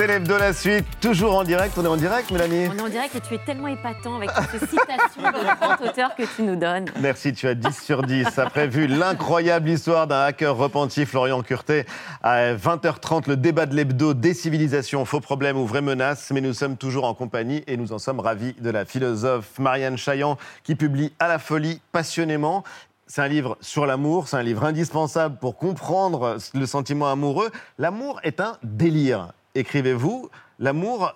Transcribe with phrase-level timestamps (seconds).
[0.00, 1.76] C'est l'hebdo la suite, toujours en direct.
[1.76, 4.30] On est en direct, Mélanie On est en direct et tu es tellement épatant avec
[4.50, 6.86] ces citations de grands auteurs que tu nous donnes.
[7.02, 8.38] Merci, tu as 10 sur 10.
[8.38, 11.84] Après vu l'incroyable histoire d'un hacker repenti, Florian Curté,
[12.22, 16.30] à 20h30, le débat de l'hebdo, des civilisations, faux problèmes ou vraies menaces.
[16.30, 19.98] Mais nous sommes toujours en compagnie et nous en sommes ravis de la philosophe Marianne
[19.98, 22.64] Chaillan qui publie À la folie passionnément.
[23.06, 27.50] C'est un livre sur l'amour, c'est un livre indispensable pour comprendre le sentiment amoureux.
[27.76, 30.30] L'amour est un délire, écrivez-vous.
[30.58, 31.14] L'amour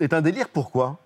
[0.00, 0.98] est un délire, pourquoi?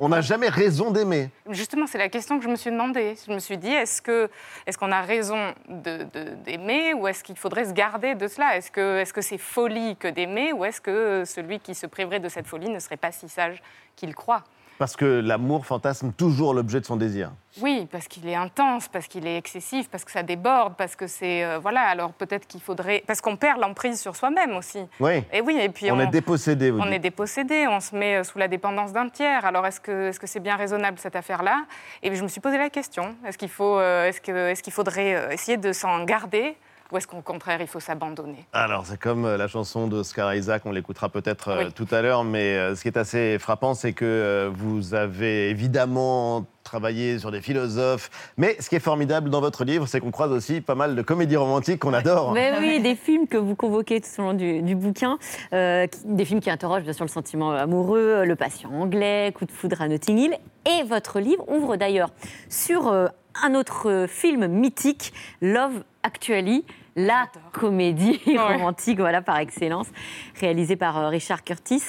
[0.00, 1.30] On n'a jamais raison d'aimer.
[1.48, 3.14] Justement, c'est la question que je me suis demandée.
[3.26, 4.28] Je me suis dit, est-ce que
[4.66, 8.56] est-ce qu'on a raison d'aimer ou est-ce qu'il faudrait se garder de cela?
[8.56, 12.20] Est-ce que est-ce que c'est folie que d'aimer ou est-ce que celui qui se priverait
[12.20, 13.62] de cette folie ne serait pas si sage
[13.96, 14.44] qu'il croit?
[14.78, 17.32] Parce que l'amour fantasme toujours l'objet de son désir.
[17.60, 21.08] Oui, parce qu'il est intense, parce qu'il est excessif, parce que ça déborde, parce que
[21.08, 21.80] c'est euh, voilà.
[21.80, 24.78] Alors peut-être qu'il faudrait parce qu'on perd l'emprise sur soi-même aussi.
[25.00, 25.24] Oui.
[25.32, 26.92] Et oui, et puis On, est dépossédé, On dites.
[26.94, 29.44] est dépossédé, on se met euh, sous la dépendance d'un tiers.
[29.44, 31.64] Alors est-ce que est-ce que c'est bien raisonnable cette affaire-là?
[32.04, 34.72] Et je me suis posé la question est-ce qu'il faut euh, est-ce que est-ce qu'il
[34.72, 36.56] faudrait essayer de s'en garder
[36.92, 38.46] ou est-ce qu'au contraire il faut s'abandonner?
[38.52, 41.72] Alors, c'est comme euh, la chanson d'Oscar Isaac, on l'écoutera peut-être euh, Oui.
[41.72, 46.46] tout à l'heure, mais euh, ce qui est assez frappant, c'est que vous avez évidemment
[46.64, 50.30] travaillé sur des philosophes, mais ce qui est formidable dans votre livre, c'est qu'on croise
[50.32, 52.32] aussi pas mal de comédies romantiques qu'on adore.
[52.32, 55.18] Mais oui, des films que vous convoquez tout au long du, du bouquin,
[55.54, 59.46] euh, qui- des films qui interrogent bien sûr le sentiment amoureux, Le patient anglais, Coup
[59.46, 60.36] de foudre à Notting Hill.
[60.66, 62.10] Et votre livre ouvre d'ailleurs
[62.50, 63.06] sur euh,
[63.42, 66.64] un autre euh, film mythique, Love Actually,
[66.98, 69.86] la comédie romantique, voilà par excellence,
[70.40, 71.82] réalisée par euh, Richard Curtis.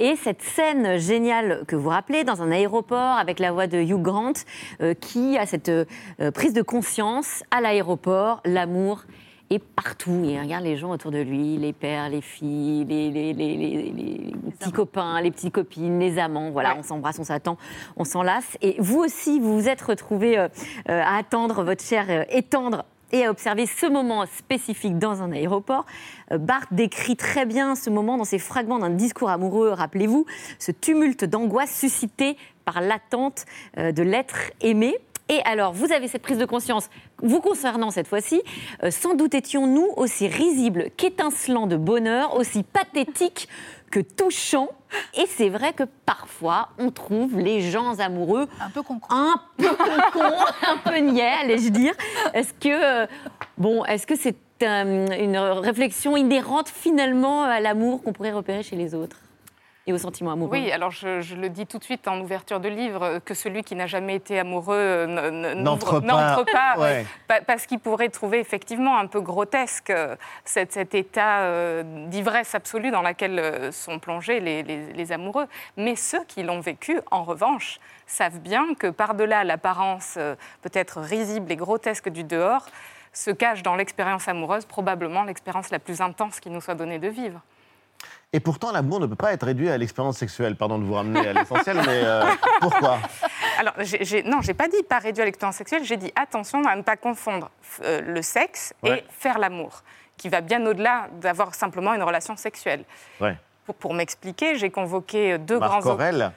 [0.00, 4.00] Et cette scène géniale que vous rappelez dans un aéroport avec la voix de Hugh
[4.00, 4.32] Grant,
[4.80, 5.84] euh, qui a cette euh,
[6.32, 9.04] prise de conscience à l'aéroport, l'amour
[9.50, 10.22] est partout.
[10.24, 13.92] Il regarde les gens autour de lui, les pères, les filles, les, les- les- les-
[13.92, 16.50] les petits copains, les petites copines, les amants.
[16.50, 16.76] Voilà, Ouais.
[16.80, 17.56] on s'embrasse, on s'attend,
[17.96, 18.56] on s'enlace.
[18.62, 20.48] Et vous aussi, vous vous êtes retrouvés euh,
[20.88, 25.30] euh, à attendre votre chair euh, étendre et à observer ce moment spécifique dans un
[25.30, 25.84] aéroport.
[26.32, 30.26] Euh, Barthes décrit très bien ce moment dans ses fragments d'un discours amoureux, rappelez-vous,
[30.58, 33.44] ce tumulte d'angoisse suscité par l'attente
[33.76, 34.96] de l'être aimé.
[35.28, 36.90] Et alors, vous avez cette prise de conscience,
[37.22, 38.42] vous concernant cette fois-ci,
[38.82, 43.48] euh, sans doute étions-nous aussi risibles qu'étincelants de bonheur, aussi pathétiques
[43.90, 44.68] que touchants.
[45.16, 49.00] Et c'est vrai que parfois, on trouve les gens amoureux Un peu con.
[49.08, 49.68] un peu
[50.12, 50.20] con,
[50.68, 51.94] un peu niais, allais-je dire.
[52.34, 53.06] Est-ce que, euh,
[53.56, 58.76] bon, est-ce que c'est euh, une réflexion inhérente finalement à l'amour qu'on pourrait repérer chez
[58.76, 59.23] les autres?
[59.86, 62.58] Et aux sentiments amoureux Oui, alors je, je le dis tout de suite en ouverture
[62.58, 66.06] de livre euh, que celui qui n'a jamais été amoureux euh, N'entre pas.
[66.06, 67.04] n'entre pas, Ouais.
[67.28, 72.90] pa- parce qu'il pourrait trouver effectivement un peu grotesque euh, cet, cet état d'ivresse absolue
[72.90, 75.46] dans lequel euh, sont plongés les, les- les amoureux.
[75.76, 80.18] Mais ceux qui l'ont vécu, en revanche, savent bien que par-delà l'apparence
[80.62, 82.66] peut-être risible et grotesque du dehors,
[83.12, 87.08] se cache dans l'expérience amoureuse probablement l'expérience la plus intense qui nous soit donnée de
[87.08, 87.40] vivre.
[88.34, 90.56] Et pourtant, l'amour ne peut pas être réduit à l'expérience sexuelle.
[90.56, 92.24] Pardon de vous ramener à l'essentiel, mais euh,
[92.60, 92.98] pourquoi?
[93.60, 96.60] Alors, j'ai- j'ai- non, j'ai pas dit pas réduire à l'expérience sexuelle, j'ai dit attention
[96.66, 97.48] à ne pas confondre
[97.84, 98.98] euh, le sexe Ouais.
[98.98, 99.84] et faire l'amour,
[100.16, 102.84] qui va bien au-delà d'avoir simplement une relation sexuelle.
[103.20, 103.36] Ouais.
[103.66, 105.92] Pour, pour m'expliquer, j'ai convoqué deux Marc grands...
[105.92, 106.32] Aurèle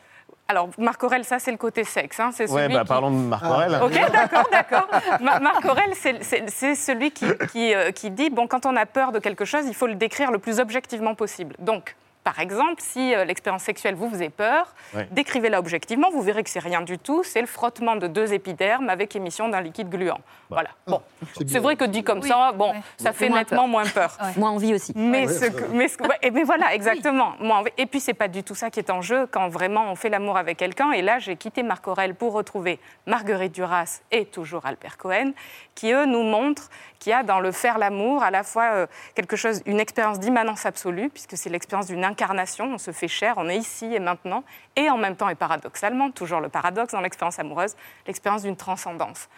[0.50, 2.20] Alors, Marc Aurèle, ça, c'est le côté sexe.
[2.20, 3.78] hein, c'est Ouais, bah, qui- parlons de Marc Aurèle.
[3.84, 4.88] Ok, d'accord, d'accord.
[5.22, 8.76] Ma- Marc Aurèle, c'est- c'est c'est celui qui, qui, euh, qui dit bon, quand on
[8.78, 11.56] a peur de quelque chose, il faut le décrire le plus objectivement possible.
[11.60, 11.96] Donc,
[12.28, 15.08] par exemple, si euh, l'expérience sexuelle vous faisait peur, Ouais.
[15.12, 17.24] décrivez-la objectivement, vous verrez que c'est rien du tout.
[17.24, 20.20] C'est le frottement de deux épidermes avec émission d'un liquide gluant.
[20.50, 20.70] Voilà.
[20.88, 21.02] Bon,
[21.48, 22.82] c'est vrai que dit comme Oui, ça, bon, ouais.
[22.98, 24.18] ça fait moins nettement moins peur.
[24.36, 24.92] Moi, envie aussi.
[24.96, 27.34] Mais, ce que- mais, ce que- ouais, et- mais voilà, exactement.
[27.78, 30.10] Et puis, c'est pas du tout ça qui est en jeu quand vraiment on fait
[30.10, 30.92] l'amour avec quelqu'un.
[30.92, 35.32] Et là, j'ai quitté Marc Aurèle pour retrouver Marguerite Duras et toujours Albert Cohen,
[35.76, 36.70] qui, eux, nous montrent
[37.00, 40.20] qu'il y a dans le faire l'amour à la fois euh, quelque chose, une expérience
[40.20, 44.00] d'immanence absolue, puisque c'est l'expérience d'une incarnation, on se fait chair, on est ici et
[44.00, 44.44] maintenant,
[44.76, 49.30] et en même temps, et paradoxalement, toujours le paradoxe dans l'expérience amoureuse, l'expérience d'une transcendance.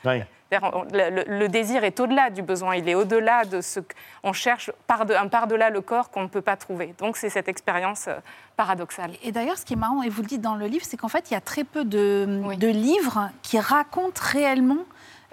[0.52, 3.80] Le, désir est au-delà du besoin, il est au-delà de ce
[4.24, 6.96] qu'on cherche, par de, un par-delà le corps qu'on ne peut pas trouver.
[6.98, 8.16] Donc c'est cette expérience euh,
[8.58, 9.12] paradoxale.
[9.24, 11.08] Et d'ailleurs, ce qui est marrant, et vous le dites dans le livre, c'est qu'en
[11.08, 12.58] fait, il y a très peu de, Oui.
[12.58, 14.86] de livres qui racontent réellement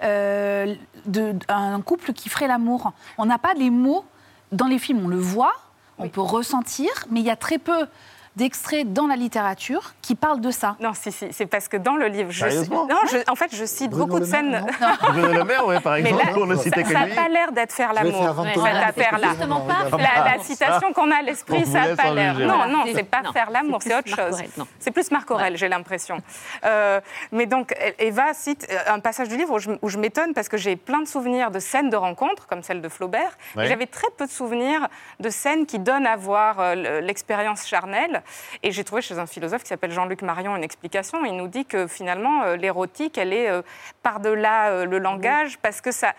[0.03, 2.91] euh, de- un couple qui ferait l'amour.
[3.17, 4.05] On n'a pas les mots
[4.51, 5.53] dans les films, on le voit,
[5.97, 7.87] on peut ressentir, mais il y a très peu
[8.37, 10.75] d'extraits dans la littérature qui parlent de ça.
[10.79, 13.53] Non, si, si, c'est parce que dans le livre, je, Sérieusement non, je- en fait,
[13.55, 14.51] je cite Bruno beaucoup de scènes.
[14.51, 17.05] non Bruno Le Maire, oui, par Mais exemple, là, pour ne citer que ça n'a
[17.07, 17.15] lui.
[17.15, 19.27] pas l'air d'être faire l'amour, Ouais, cette affaire-là.
[19.29, 22.37] justement pas faire La, la citation qu'on a à l'esprit, ça n'a pas l'air.
[22.39, 24.39] Non, non, c'est- c'est pas non, faire l'amour, c'est autre chose.
[24.79, 26.21] C'est plus Marc Aurèle, j'ai l'impression.
[26.63, 27.01] Euh,
[27.31, 30.75] mais donc, Eva cite euh, un passage du livre où je, m'étonne parce que j'ai
[30.75, 33.65] plein de souvenirs de scènes de rencontres, comme celle de Flaubert, Ouais.
[33.67, 34.87] j'avais très peu de souvenirs
[35.19, 38.21] de scènes qui donnent à voir euh, le- l'expérience charnelle.
[38.63, 41.23] Et j'ai trouvé chez un philosophe qui s'appelle Jean-Luc Marion une explication.
[41.25, 43.61] Il nous dit que finalement, euh, l'érotique, elle est euh,
[44.03, 46.13] par-delà euh, le langage parce que ça,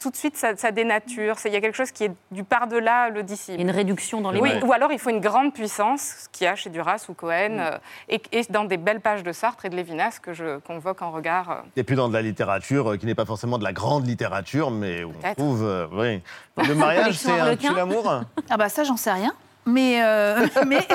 [0.00, 1.36] tout de suite, ça, ça dénature.
[1.44, 3.60] Il y a quelque chose qui est du par-delà le disciple.
[3.60, 4.66] une réduction dans les Oui, mots.
[4.66, 7.78] ou alors il faut une grande puissance, ce qu'il y a chez Duras ou Cohen,
[8.08, 11.10] et, et dans des belles pages de Sartre et de Lévinas que je convoque en
[11.10, 11.64] regard.
[11.76, 15.04] Et puis dans de la littérature qui n'est pas forcément de la grande littérature, mais
[15.04, 15.64] où on trouve.
[15.64, 16.22] euh, oui.
[16.68, 19.32] Le mariage, c'est un tue l'amour Ah bah ça, j'en sais rien.
[19.66, 20.86] Mais, euh, mais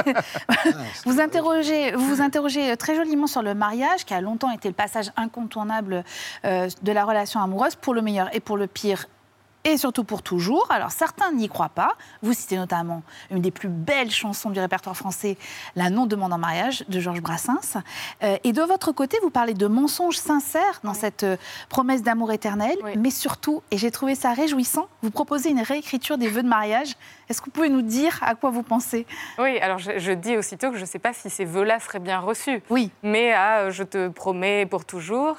[1.05, 4.73] vous, interrogez, vous vous interrogez très joliment sur le mariage, qui a longtemps été le
[4.73, 6.03] passage incontournable
[6.45, 9.07] euh, de la relation amoureuse, pour le meilleur et pour le pire,
[9.63, 10.67] et surtout pour toujours.
[10.71, 11.95] Alors certains n'y croient pas.
[12.21, 15.37] Vous citez notamment une des plus belles chansons du répertoire français,
[15.75, 17.77] La non demande en mariage de Georges Brassens.
[18.23, 21.37] Euh, et de votre côté, vous parlez de mensonges sincères dans cette euh,
[21.69, 22.93] promesse d'amour éternel, Oui.
[22.97, 26.95] mais surtout, et j'ai trouvé ça réjouissant, vous proposez une réécriture des vœux de mariage.
[27.29, 29.05] Est-ce que vous pouvez nous dire à quoi vous pensez?
[29.37, 31.99] Oui, alors je, je dis aussitôt que je ne sais pas si ces vœux-là seraient
[31.99, 32.61] bien reçus.
[32.69, 32.91] Oui.
[33.03, 35.37] Mais à euh, je te promets pour toujours,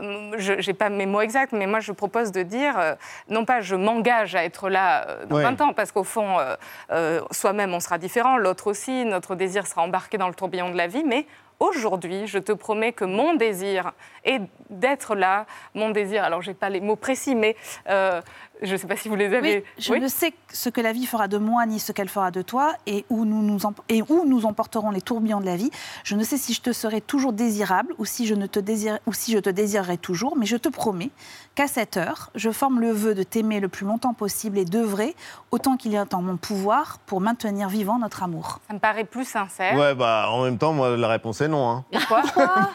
[0.00, 2.96] je n'ai pas mes mots exacts, mais moi je propose de dire,
[3.28, 5.42] non pas je m'engage à être là euh, dans Ouais.
[5.42, 6.54] 20 ans, parce qu'au fond, euh,
[6.92, 10.76] euh, soi-même on sera différent, l'autre aussi, notre désir sera embarqué dans le tourbillon de
[10.76, 11.26] la vie, mais
[11.60, 13.92] aujourd'hui, je te promets que mon désir
[14.24, 14.40] est
[14.70, 17.56] d'être là, mon désir, alors je n'ai pas les mots précis, mais
[17.88, 18.20] euh,
[18.62, 19.58] je ne sais pas si vous les avez.
[19.58, 22.08] Oui, je Oui ne sais ce que la vie fera de moi ni ce qu'elle
[22.08, 25.46] fera de toi et où, nous nous em- et où nous emporterons les tourbillons de
[25.46, 25.70] la vie.
[26.04, 28.98] Je ne sais si je te serai toujours désirable ou si je, ne te, désire,
[29.06, 31.10] ou si je te désirerai toujours, mais je te promets
[31.54, 35.14] qu'à cette heure, je forme le vœu de t'aimer le plus longtemps possible et d'œuvrer
[35.50, 38.60] autant qu'il est en mon pouvoir pour maintenir vivant notre amour.
[38.68, 39.76] Ça me paraît plus sincère.
[39.76, 41.68] Ouais, bah en même temps, moi, la réponse est non.
[41.70, 41.84] Hein.
[41.92, 42.22] Pourquoi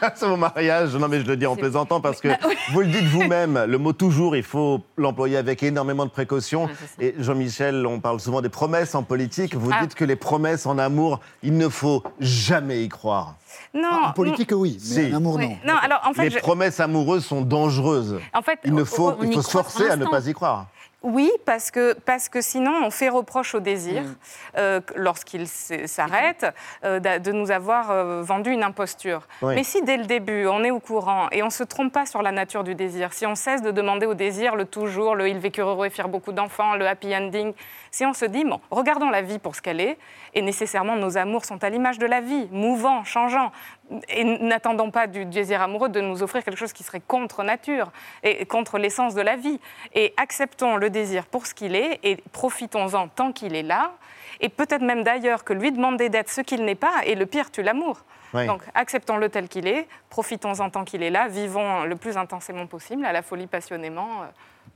[0.14, 0.94] c'est mon mariage.
[0.96, 2.28] Non, mais je le dis en C'est- plaisantant parce que
[2.72, 6.64] vous le dites vous-même, le mot toujours, il faut l'employer avec énormément de précaution.
[6.66, 6.94] Ouais, c'est ça.
[7.18, 9.54] Et Jean-Michel, on parle souvent des promesses en politique.
[9.54, 9.80] Vous Ah.
[9.82, 13.36] dites que les promesses en amour, il ne faut jamais y croire.
[13.74, 13.88] Non.
[14.06, 15.12] En politique, oui, mais Si.
[15.12, 15.48] en amour, oui.
[15.48, 15.72] non.
[15.74, 18.18] Non, alors en fait, les je- promesses amoureuses sont dangereuses.
[18.34, 20.32] en fait, Il ne au- faut, on il faut se forcer à ne pas y
[20.34, 20.66] croire.
[21.02, 24.14] Oui, parce que, parce que sinon, on fait reproche au désir, Mm.
[24.58, 26.46] euh, lorsqu'il s'arrête,
[26.84, 29.26] euh, de nous avoir euh, vendu une imposture.
[29.40, 29.54] Oui.
[29.54, 32.04] Mais si dès le début, on est au courant et on ne se trompe pas
[32.04, 35.28] sur la nature du désir, si on cesse de demander au désir le toujours, le
[35.28, 37.54] ils vécurent heureux et firent beaucoup d'enfants, le happy ending,
[37.90, 39.98] si on se dit, bon, regardons la vie pour ce qu'elle est,
[40.34, 43.50] et nécessairement nos amours sont à l'image de la vie, mouvants, changeants,
[44.08, 47.90] et n'attendons pas du désir amoureux de nous offrir quelque chose qui serait contre nature
[48.22, 49.58] et contre l'essence de la vie.
[49.94, 53.92] Et acceptons le désir pour ce qu'il est et profitons-en tant qu'il est là.
[54.40, 57.50] Et peut-être même d'ailleurs que lui demander d'être ce qu'il n'est pas, et le pire
[57.50, 58.04] tue l'amour.
[58.32, 58.46] Oui.
[58.46, 63.04] Donc acceptons-le tel qu'il est, profitons-en tant qu'il est là, vivons le plus intensément possible,
[63.04, 64.26] à la folie passionnément, euh,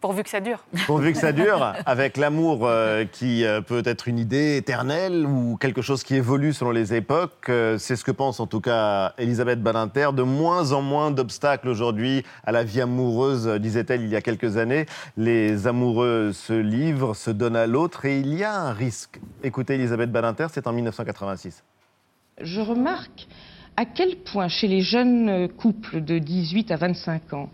[0.04, 0.62] pourvu que ça dure.
[0.86, 5.56] Pourvu que ça dure, avec l'amour euh, qui euh, peut être une idée éternelle ou
[5.56, 7.48] quelque chose qui évolue selon les époques.
[7.48, 10.10] euh, c'est ce que pense en tout cas Elisabeth Badinter.
[10.12, 14.58] De moins en moins d'obstacles aujourd'hui à la vie amoureuse, disait-elle il y a quelques
[14.58, 14.84] années.
[15.16, 19.22] Les amoureux se livrent, se donnent à l'autre et il y a un risque.
[19.42, 21.64] Écoutez Elisabeth Badinter, c'est en 1986.
[22.42, 23.26] je remarque
[23.76, 27.48] à quel point chez les jeunes couples de 18 à 25 ans,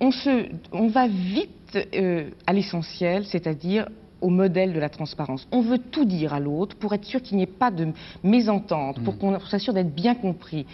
[0.00, 3.88] on, se, on va vite euh, à l'essentiel, c'est-à-dire
[4.20, 5.46] au modèle de la transparence.
[5.52, 7.88] On veut tout dire à l'autre pour être sûr qu'il n'y ait pas de
[8.22, 10.66] mésentente, pour qu'on pour s'assure d'être bien compris.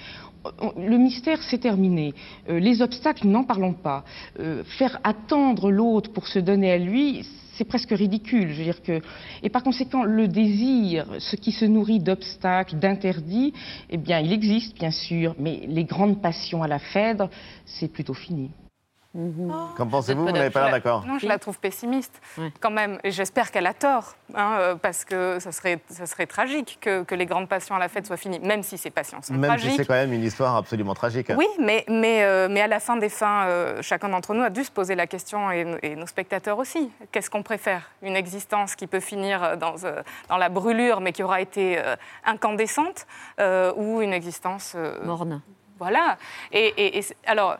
[0.76, 2.14] Le mystère, c'est terminé.
[2.48, 4.04] Euh, les obstacles, n'en parlons pas.
[4.40, 8.50] Euh, faire attendre l'autre pour se donner à lui, c'est presque ridicule.
[9.42, 13.52] Et par conséquent, le désir, ce qui se nourrit d'obstacles, d'interdits,
[13.90, 17.28] eh bien, il existe, bien sûr, mais les grandes passions à la Phèdre,
[17.64, 18.50] c'est plutôt fini.
[19.76, 20.24] Qu'en pensez-vous?
[20.24, 22.20] Vous n'avez pas l'air d'accord Non, je la trouve pessimiste,
[22.60, 22.98] quand même.
[23.04, 27.02] Et j'espère qu'elle a tort, hein, euh, parce que ça serait, ça serait tragique que,
[27.02, 29.42] que les grandes passions à la fête soient finies, même si ces passions sont Même
[29.42, 29.72] si tragiques.
[29.76, 31.30] c'est quand même une histoire absolument tragique.
[31.36, 34.50] Oui, mais, mais, euh, mais à la fin des fins, euh, chacun d'entre nous a
[34.50, 36.90] dû se poser la question, et, et nos spectateurs aussi.
[37.12, 37.90] Qu'est-ce qu'on préfère?
[38.02, 41.96] Une existence qui peut finir dans, euh, dans la brûlure, mais qui aura été euh,
[42.24, 43.06] incandescente,
[43.40, 45.42] euh, ou une existence euh, Morne.
[45.78, 46.16] voilà.
[46.50, 47.58] Et, et- et c'est- alors,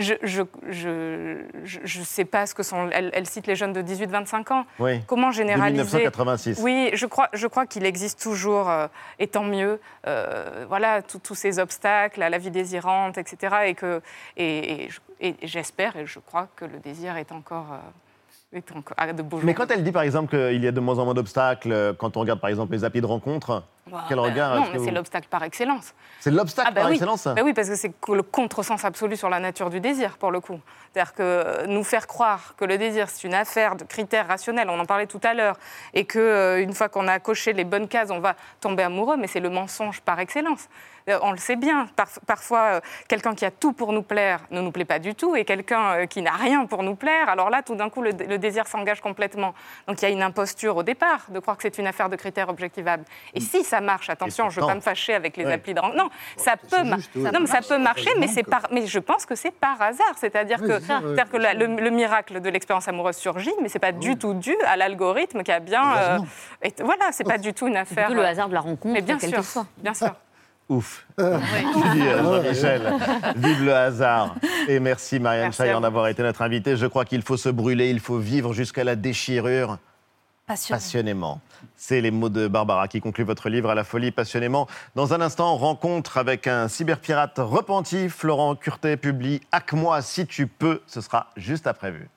[0.00, 1.36] je je, je,
[1.84, 2.88] je, sais pas ce que sont.
[2.90, 4.66] Elle, cite les jeunes de 18-25 ans.
[4.78, 5.00] Oui.
[5.06, 6.60] Comment généraliser 1986.
[6.62, 8.86] Oui, je crois, je crois qu'il existe toujours, euh,
[9.18, 13.56] et tant mieux, euh, voilà, tous ces obstacles à la vie désirante, etc.
[13.66, 14.00] Et, que,
[14.36, 14.88] et,
[15.20, 17.72] et, j'espère et je crois que le désir est encore.
[17.72, 17.76] Euh,
[19.44, 22.16] mais quand elle dit par exemple qu'il y a de moins en moins d'obstacles, quand
[22.16, 25.28] on regarde par exemple les applis de rencontres, bah, quel regard Non, mais c'est l'obstacle
[25.28, 25.94] par excellence.
[26.20, 29.28] C'est l'obstacle ah, bah par excellence bah Oui, parce que c'est le contresens absolu sur
[29.28, 30.60] la nature du désir, pour le coup.
[30.92, 34.78] C'est-à-dire que nous faire croire que le désir, c'est une affaire de critères rationnels, on
[34.78, 35.56] en parlait tout à l'heure,
[35.94, 39.26] et qu'une euh, fois qu'on a coché les bonnes cases, on va tomber amoureux, mais
[39.26, 40.68] c'est le mensonge par excellence.
[41.08, 41.88] Euh, on le sait bien.
[42.26, 45.36] parfois, euh, quelqu'un qui a tout pour nous plaire ne nous plaît pas du tout,
[45.36, 48.12] et quelqu'un euh, qui n'a rien pour nous plaire, alors là, tout d'un coup, le,
[48.12, 49.54] désir s'engage complètement.
[49.86, 52.16] Donc il y a une imposture au départ de croire que c'est une affaire de
[52.16, 53.04] critères objectivables.
[53.34, 55.80] Et si ça marche, attention, je ne veux pas me fâcher avec les applis de
[55.80, 58.62] Non, ça peut, non, ça peut marcher, mais, par...
[58.70, 60.14] mais je pense que c'est par hasard.
[60.16, 64.34] C'est-à-dire que, que le, miracle de l'expérience amoureuse surgit, mais ce n'est pas du tout
[64.34, 66.24] dû à l'algorithme qui a bien.
[66.62, 68.10] Et, voilà, c'est pas du tout une affaire.
[68.10, 70.14] le hasard de la rencontre, mais bien sûr, bien sûr.
[70.70, 71.04] Ouf.
[71.18, 71.36] Euh.
[72.22, 72.94] Jean-Michel,
[73.34, 74.36] vive le hasard.
[74.68, 76.76] Et merci Marianne Chaillon d'avoir été notre invitée.
[76.76, 79.78] Je crois qu'il faut se brûler, il faut vivre jusqu'à la déchirure.
[80.46, 81.40] Passionnément.
[81.76, 84.66] C'est les mots de Barbara qui concluent votre livre à la folie passionnément.
[84.94, 88.08] Dans un instant, rencontre avec un cyberpirate repenti.
[88.08, 90.80] Florent Curtet publie Hack-moi si tu peux.
[90.86, 92.08] Ce sera juste après vu.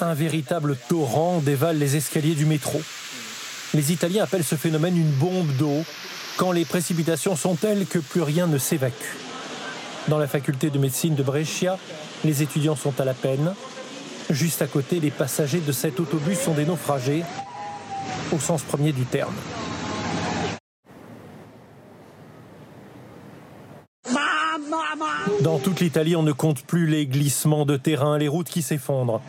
[0.00, 2.80] Un véritable torrent dévale les escaliers du métro.
[3.74, 5.84] Les Italiens appellent ce phénomène une bombe d'eau,
[6.36, 9.16] quand les précipitations sont telles que plus rien ne s'évacue.
[10.08, 11.78] Dans la faculté de médecine de Brescia,
[12.24, 13.54] les étudiants sont à la peine.
[14.30, 17.22] Juste à côté, les passagers de cet autobus sont des naufragés,
[18.32, 19.34] au sens premier du terme.
[25.40, 29.20] Dans toute l'Italie, on ne compte plus les glissements de terrain, les routes qui s'effondrent.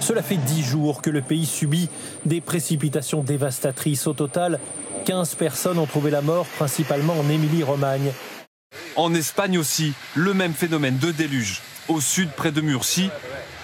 [0.00, 1.88] Cela fait dix jours que le pays subit
[2.26, 4.06] des précipitations dévastatrices.
[4.06, 4.58] Au total,
[5.04, 8.12] 15 personnes ont trouvé la mort, principalement en Émilie-Romagne.
[8.96, 11.60] En Espagne aussi, le même phénomène de déluge.
[11.88, 13.10] Au sud, près de Murcie,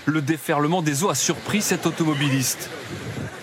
[0.07, 2.71] le déferlement des eaux a surpris cet automobiliste.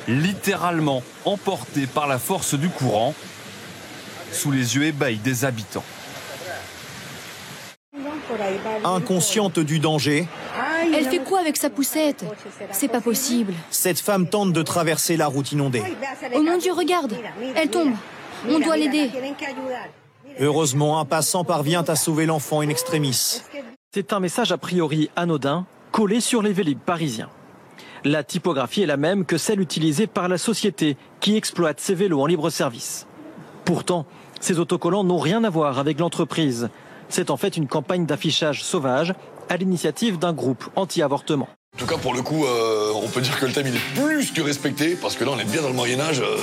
[0.07, 3.13] Littéralement emporté par la force du courant,
[4.31, 5.85] sous les yeux ébahis des habitants.
[8.83, 10.27] Inconsciente du danger,
[10.95, 12.25] elle fait quoi avec sa poussette
[12.71, 13.53] C'est pas possible.
[13.69, 15.83] Cette femme tente de traverser la route inondée.
[16.33, 17.13] Oh mon Dieu, regarde
[17.55, 17.93] Elle tombe.
[18.49, 19.09] On doit l'aider.
[20.39, 23.41] Heureusement, un passant parvient à sauver l'enfant in extremis.
[23.93, 27.29] C'est un message a priori anodin, collé sur les vélib parisiens.
[28.03, 32.21] La typographie est la même que celle utilisée par la société qui exploite ces vélos
[32.21, 33.07] en libre service.
[33.63, 34.05] Pourtant,
[34.39, 36.69] ces autocollants n'ont rien à voir avec l'entreprise.
[37.09, 39.15] C'est en fait une campagne d'affichage sauvage
[39.49, 41.47] à l'initiative d'un groupe anti-avortement.
[41.75, 44.01] En tout cas, pour le coup, euh, on peut dire que le thème il est
[44.01, 46.37] plus que respecté, parce que là, on est bien dans le Moyen-Âge euh,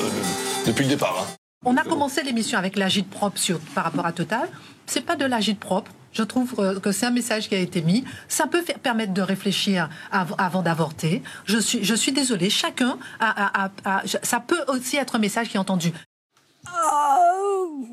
[0.67, 1.17] depuis le départ.
[1.23, 1.35] Hein.
[1.65, 4.49] On a commencé l'émission avec l'agite propre sur, par rapport à Total.
[4.87, 5.91] C'est pas de l'agite propre.
[6.13, 8.05] Je trouve euh, que c'est un message qui a été mis.
[8.29, 11.23] Ça peut faire, permettre de réfléchir avant d'avorter.
[11.47, 12.51] Je suis, je suis désolée.
[12.51, 13.71] Chacun a,
[14.23, 15.93] ça peut aussi être un message qui est entendu.
[16.67, 17.87] Oh,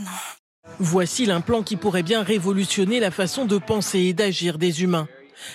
[0.00, 0.10] non.
[0.78, 5.08] Voici l'implant qui pourrait bien révolutionner la façon de penser et d'agir des humains.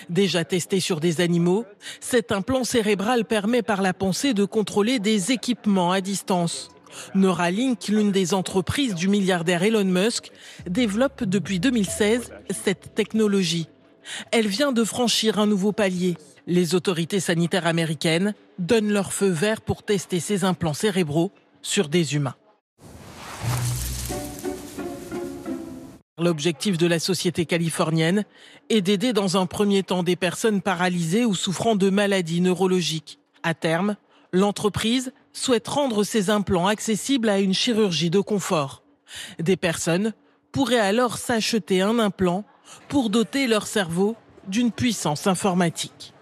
[0.08, 1.64] Déjà testé sur des animaux,
[2.00, 6.68] cet implant cérébral permet par la pensée de contrôler des équipements à distance.
[7.14, 10.32] Neuralink, l'une des entreprises du milliardaire Elon Musk,
[10.68, 13.68] développe depuis 2016 cette technologie.
[14.32, 16.16] Elle vient de franchir un nouveau palier.
[16.46, 21.30] Les autorités sanitaires américaines donnent leur feu vert pour tester ces implants cérébraux
[21.62, 22.34] sur des humains.
[26.20, 28.24] L'objectif de la société californienne
[28.68, 33.18] est d'aider dans un premier temps des personnes paralysées ou souffrant de maladies neurologiques.
[33.42, 33.96] À terme,
[34.30, 38.82] l'entreprise souhaite rendre ces implants accessibles à une chirurgie de confort.
[39.38, 40.12] Des personnes
[40.52, 42.44] pourraient alors s'acheter un implant
[42.88, 44.14] pour doter leur cerveau
[44.46, 46.12] d'une puissance informatique.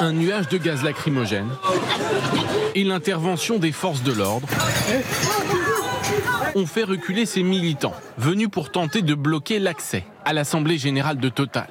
[0.00, 1.50] Un nuage de gaz lacrymogène
[2.74, 4.48] et l'intervention des forces de l'ordre
[6.54, 11.28] ont fait reculer ces militants, venus pour tenter de bloquer l'accès à l'Assemblée générale de
[11.28, 11.68] Total.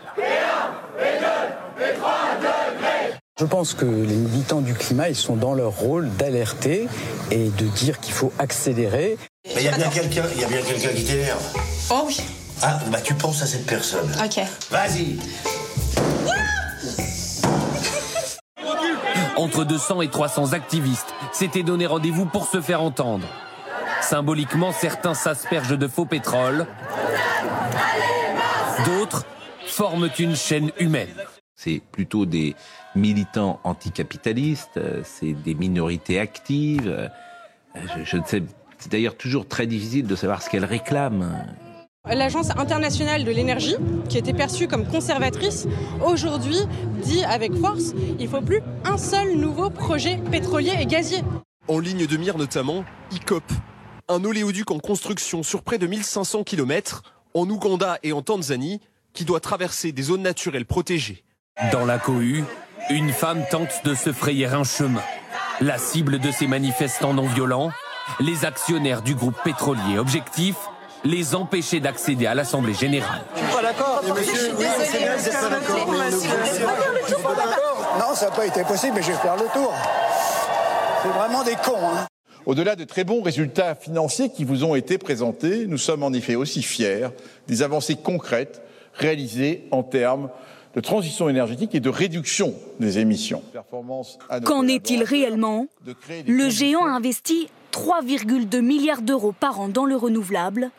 [3.39, 6.89] Je pense que les militants du climat, ils sont dans leur rôle d'alerter
[7.31, 9.17] et de dire qu'il faut accélérer.
[9.45, 11.41] Mais il y a bien quelqu'un, il y a bien quelqu'un qui t'énerve.
[11.89, 12.17] Oh oui.
[12.61, 14.11] Ah, bah tu penses à cette personne.
[14.21, 14.43] Ok.
[14.69, 15.17] Vas-y.
[19.37, 23.25] Entre 200 et 300 activistes s'étaient donné rendez-vous pour se faire entendre.
[24.09, 26.65] Symboliquement, certains s'aspergent de faux pétrole,
[28.83, 29.23] d'autres
[29.67, 31.13] forment une chaîne humaine.
[31.55, 32.55] C'est plutôt des
[32.95, 36.87] militants anticapitalistes, euh, c'est des minorités actives.
[36.87, 37.07] euh,
[37.75, 38.41] Je, je ne sais,
[38.79, 41.45] c'est d'ailleurs toujours très difficile de savoir ce qu'elles réclament.
[42.09, 43.75] L'Agence internationale de l'énergie,
[44.09, 45.67] qui était perçue comme conservatrice,
[46.03, 46.57] aujourd'hui
[47.03, 51.19] dit avec force il ne faut plus un seul nouveau projet pétrolier et gazier.
[51.67, 53.43] En ligne de mire notamment, ICOP,
[54.09, 57.03] un oléoduc en construction sur près de 1500 km
[57.35, 58.81] en Ouganda et en Tanzanie
[59.13, 61.23] qui doit traverser des zones naturelles protégées.
[61.71, 62.43] Dans la cohue,
[62.89, 65.03] une femme tente de se frayer un chemin.
[65.61, 67.71] La cible de ces manifestants non violents,
[68.19, 69.99] les actionnaires du groupe pétrolier.
[69.99, 70.55] Objectif
[71.03, 73.21] les empêcher d'accéder à l'Assemblée générale.
[73.35, 74.03] Je suis pas d'accord.
[74.03, 75.91] monsieur, oui, c'est bien, vous êtes pas d'accord.
[75.91, 77.97] mais nous, je suis pas d'accord.
[77.99, 79.73] Non, ça n'a pas été possible, mais je vais faire le tour.
[81.03, 81.89] C'est vraiment des cons.
[81.95, 82.08] Hein.
[82.45, 86.35] Au-delà de très bons résultats financiers qui vous ont été présentés, nous sommes en effet
[86.35, 87.09] aussi fiers
[87.47, 88.61] des avancées concrètes
[88.93, 90.29] réalisées en termes
[90.75, 93.43] de transition énergétique et de réduction des émissions.
[94.45, 95.67] Qu'en est-il réellement
[96.27, 100.69] Le géant a investi 3,2 milliards d'euros par an dans le renouvelable,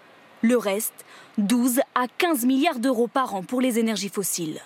[0.42, 1.04] le reste
[1.38, 4.60] 12 à 15 milliards d'euros par an pour les énergies fossiles.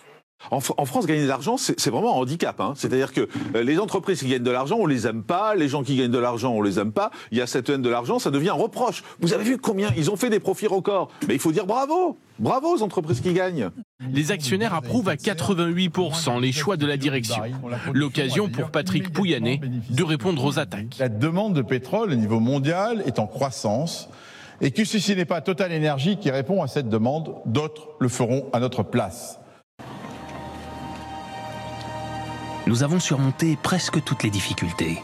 [0.51, 2.61] En, Fr- en France, gagner de l'argent, c'est c'est vraiment un handicap.
[2.61, 2.75] hein.
[2.77, 5.55] C'est-à-dire que euh, les entreprises qui gagnent de l'argent, on les aime pas.
[5.55, 7.11] Les gens qui gagnent de l'argent, on les aime pas.
[7.33, 9.03] Il y a cette haine de l'argent, ça devient un reproche.
[9.21, 12.19] Vous avez vu combien ils ont fait des profits records Mais il faut dire bravo,
[12.39, 13.71] bravo aux entreprises qui gagnent.
[14.13, 17.43] Les actionnaires approuvent à 88% les choix de la direction.
[17.93, 19.61] L'occasion pour Patrick Pouyanné
[19.91, 20.97] de répondre aux attaques.
[20.99, 24.09] La demande de pétrole au niveau mondial est en croissance
[24.61, 28.09] et que si ce n'est pas Total Energy qui répond à cette demande, d'autres le
[28.09, 29.39] feront à notre place.
[32.67, 35.03] Nous avons surmonté presque toutes les difficultés.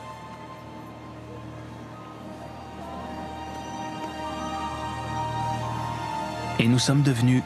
[6.59, 7.43] Et nous sommes devenus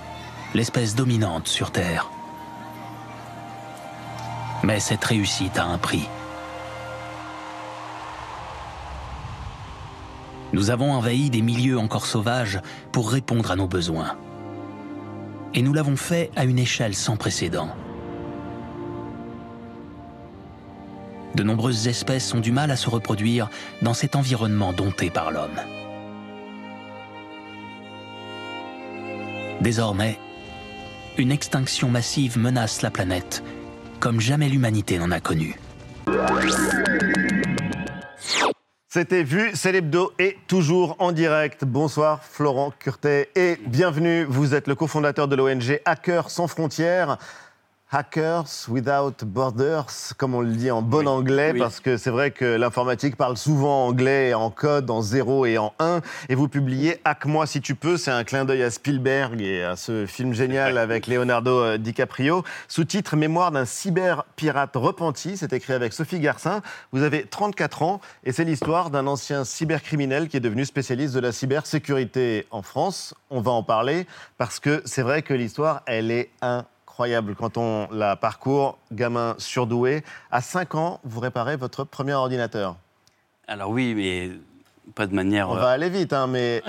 [0.55, 2.11] l'espèce dominante sur Terre.
[4.63, 6.09] Mais cette réussite a un prix.
[10.53, 12.61] Nous avons envahi des milieux encore sauvages
[12.93, 14.17] pour répondre à nos besoins.
[15.55, 17.75] Et nous l'avons fait à une échelle sans précédent.
[21.35, 23.51] De nombreuses espèces ont du mal à se reproduire
[23.83, 25.61] dans cet environnement dompté par l'homme.
[29.61, 30.19] Désormais,
[31.19, 33.43] une extinction massive menace la planète
[34.05, 35.59] comme jamais l'humanité n'en a connu.
[38.87, 41.65] C'était vu, c'est l'hebdo et toujours en direct.
[41.65, 44.25] Bonsoir Florent Curtet et bienvenue.
[44.25, 47.17] Vous êtes le cofondateur de l'ONG Hackers sans frontières.
[47.93, 51.61] Hackers Without Borders, comme on le dit en bon anglais, oui.
[51.61, 55.73] parce que c'est vrai que l'informatique parle souvent anglais en code, en 0 et en
[55.79, 56.01] 1.
[56.29, 59.77] Et vous publiez Hack-moi si tu peux, c'est un clin d'œil à Spielberg et à
[59.77, 62.43] ce film génial avec Leonardo euh, DiCaprio.
[62.67, 66.63] Sous-titre Mémoire d'un cyberpirate repenti, c'est écrit avec Sophie Garcin.
[66.91, 71.21] Vous avez 34 ans et c'est l'histoire d'un ancien cybercriminel qui est devenu spécialiste de
[71.21, 73.15] la cybersécurité en France.
[73.31, 76.31] On va en parler parce que c'est vrai que l'histoire, elle est
[76.95, 80.05] incroyable quand on la parcourt, gamin surdoué.
[80.31, 82.77] À 5 ans, vous réparez votre premier ordinateur.
[83.49, 84.31] Alors oui, mais
[84.95, 86.63] pas de manière On va aller vite, hein, mais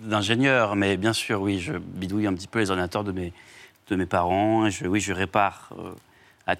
[0.00, 3.32] d'ingénieur, mais bien sûr, oui, je bidouille un petit peu les ordinateurs de mes,
[3.88, 4.66] de mes parents.
[4.66, 5.92] et Je, oui, je répare euh,
[6.48, 6.56] à,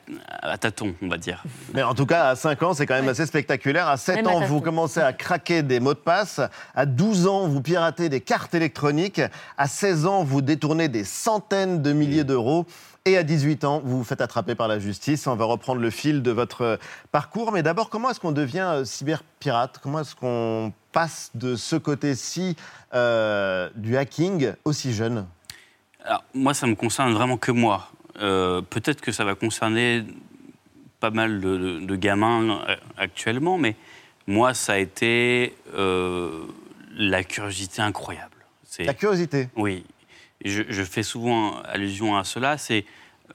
[0.53, 1.43] à tâtons, on va dire.
[1.75, 3.89] Mais en tout cas, à 5 ans, c'est quand même assez spectaculaire.
[3.89, 6.41] À 7 Même ans, à vous commencez à craquer des mots de passe.
[6.73, 9.23] À 12 ans, vous piratez des cartes électroniques.
[9.57, 12.65] À 16 ans, vous détournez des centaines de milliers d'euros.
[13.09, 15.27] Et à 18 ans, vous vous faites attraper par la justice.
[15.27, 16.77] On va reprendre le fil de votre euh,
[17.11, 17.53] parcours.
[17.53, 19.79] Mais d'abord, comment est-ce qu'on devient euh, cyberpirate?
[19.83, 22.55] Comment est-ce qu'on passe de ce côté-ci
[22.93, 25.25] euh, du hacking aussi jeune?
[26.05, 27.89] Alors, moi, ça me concerne vraiment que moi.
[28.21, 30.05] Euh, Peut-être que ça va concerner
[31.01, 32.61] pas mal de, de- de gamins
[32.99, 33.75] actuellement, mais
[34.27, 36.45] moi, ça a été euh,
[36.95, 38.37] la curiosité incroyable.
[38.81, 39.49] La curiosité?
[39.57, 39.87] Oui.
[40.43, 42.59] Et Je, je fais souvent allusion à cela.
[42.59, 42.85] C'est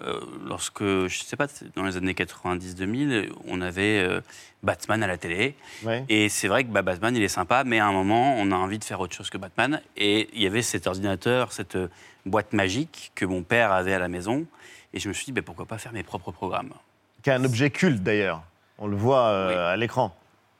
[0.01, 4.21] euh, lorsque, je ne sais pas, dans les années 90-2000, on avait euh,
[4.63, 5.55] Batman à la télé.
[5.83, 6.03] Ouais.
[6.09, 8.55] Et c'est vrai que bah, Batman, il est sympa, mais à un moment, on a
[8.55, 9.81] envie de faire autre chose que Batman.
[9.97, 11.89] Et il y avait cet ordinateur, cette euh,
[12.25, 14.45] boîte magique que mon père avait à la maison.
[14.93, 16.71] Et je me suis dit, bah, pourquoi pas faire mes propres programmes
[17.21, 18.41] Qui est un objet culte d'ailleurs.
[18.79, 20.15] On le voit euh, à l'écran.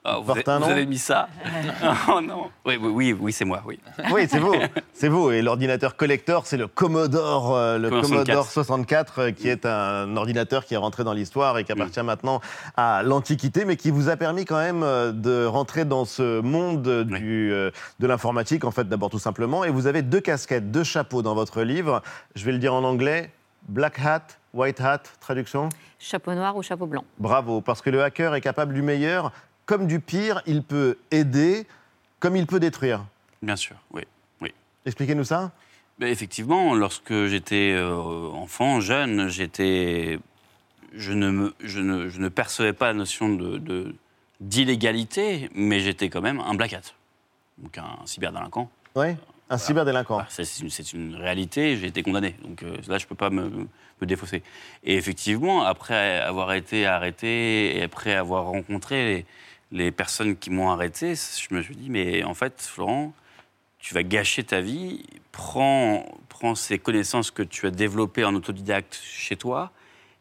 [0.05, 1.29] Ah, vous, avez, vous avez mis ça
[2.09, 2.49] Oh non.
[2.65, 3.79] Oui, oui, oui, oui, c'est moi, oui.
[4.11, 4.53] Oui, c'est vous.
[4.95, 5.31] C'est vous.
[5.31, 10.15] Et l'ordinateur collector, c'est le Commodore, euh, le Commodore Commodore 64, euh, qui est un
[10.15, 12.41] ordinateur qui est rentré dans l'histoire et qui appartient maintenant
[12.77, 17.03] à l'Antiquité, mais qui vous a permis quand même euh, de rentrer dans ce monde
[17.05, 19.63] du, euh, de l'informatique, en fait, d'abord tout simplement.
[19.63, 22.01] Et vous avez deux casquettes, deux chapeaux dans votre livre.
[22.35, 23.31] Je vais le dire en anglais.
[23.67, 25.69] Black hat, white hat, traduction?
[25.97, 29.31] Chapeau noir ou chapeau blanc Bravo, parce que le hacker est capable du meilleur
[29.65, 30.41] comme du pire.
[30.45, 31.65] Il peut aider
[32.19, 33.05] comme il peut détruire.
[33.41, 34.03] Bien sûr, oui.
[34.39, 34.53] oui.
[34.85, 35.51] Expliquez-nous ça.
[35.99, 40.19] Ben, effectivement, lorsque j'étais euh, enfant, jeune, j'étais,
[40.93, 43.93] je ne, me, je, ne, je ne percevais pas la notion de,
[44.39, 46.81] d'illégalité, mais j'étais quand même un black hat,
[47.57, 48.69] donc un cyberdélinquant.
[48.95, 49.07] Oui,
[49.49, 50.15] un cyberdélinquant.
[50.15, 53.15] Voilà, c'est, une, c'est une réalité, j'ai été condamné, donc euh, là je ne peux
[53.15, 54.41] pas me, me défausser.
[54.83, 59.25] Et effectivement, après avoir été arrêté et après avoir rencontré les,
[59.71, 63.13] les personnes qui m'ont arrêté, je me suis dit, mais en fait, Florent,
[63.79, 68.99] tu vas gâcher ta vie, prends, prends ces connaissances que tu as développées en autodidacte
[69.03, 69.71] chez toi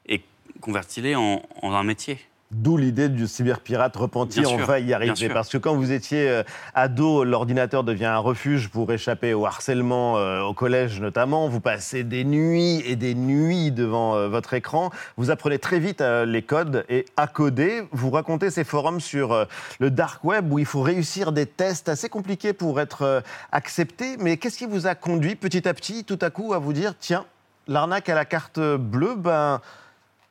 [0.07, 0.23] et
[0.61, 2.19] convertis-les en, en un métier.
[2.53, 5.31] D'où l'idée du cyberpirate repenti, on va y arriver.
[5.31, 6.43] Parce que quand vous étiez euh,
[6.75, 11.49] ado, l'ordinateur devient un refuge pour échapper au harcèlement euh, au collège notamment.
[11.49, 14.91] Vous passez des nuits et des nuits devant euh, votre écran.
[15.17, 17.85] Vous apprenez très vite euh, les codes et à coder.
[17.91, 19.47] Vous racontez ces forums sur
[19.81, 24.19] le dark web où il faut réussir des tests assez compliqués pour être accepté.
[24.19, 26.93] Mais qu'est-ce qui vous a conduit petit à petit, tout à coup, à vous dire
[27.01, 27.25] tiens,
[27.67, 29.63] l'arnaque à la carte bleue, ben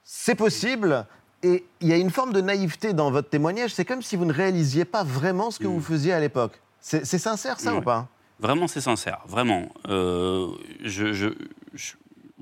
[0.04, 1.06] c'est possible.
[1.44, 3.74] Et il y a une forme de naïveté dans votre témoignage.
[3.74, 6.60] C'est comme si vous ne réalisiez pas vraiment ce que vous faisiez à l'époque.
[6.82, 8.08] C'est sincère, ça, ou pas?
[8.40, 9.70] Vraiment, c'est sincère, vraiment.
[9.88, 10.48] Euh,
[10.84, 11.28] je, je-
[11.76, 11.94] je-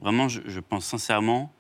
[0.02, 1.52] vraiment, je, je pense sincèrement.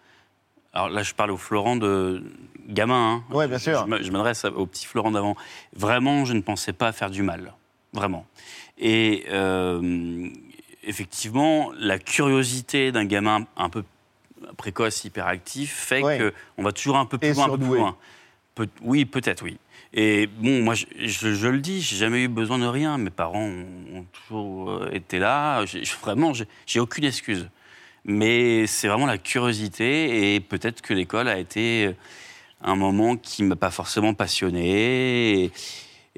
[0.74, 2.24] Alors là, je parle au Florent de
[2.68, 3.24] gamin.
[3.32, 3.86] Oui, bien sûr.
[4.02, 5.36] Je m'adresse au petit Florent d'avant.
[5.76, 7.54] Vraiment, je ne pensais pas faire du mal.
[7.92, 8.26] Vraiment.
[8.78, 10.30] Et euh,
[10.84, 13.84] effectivement, la curiosité d'un gamin un peu
[14.60, 16.32] précoce, hyperactif, fait Ouais.
[16.58, 17.80] qu'on va toujours un peu plus Et loin, un peu plus surdoué.
[17.80, 17.98] loin.
[18.56, 19.58] Peut- oui, peut-être, oui.
[19.94, 22.98] Et bon, moi, je, je- je le dis, j'ai jamais eu besoin de rien.
[23.00, 25.66] Mes parents ont, ont toujours euh, été là.
[25.66, 27.50] Je- vraiment, j'ai j'ai aucune excuse.
[28.06, 31.96] Mais c'est vraiment la curiosité et peut-être que l'école a été
[32.62, 35.44] un moment qui m'a pas forcément passionné.
[35.46, 35.52] Et,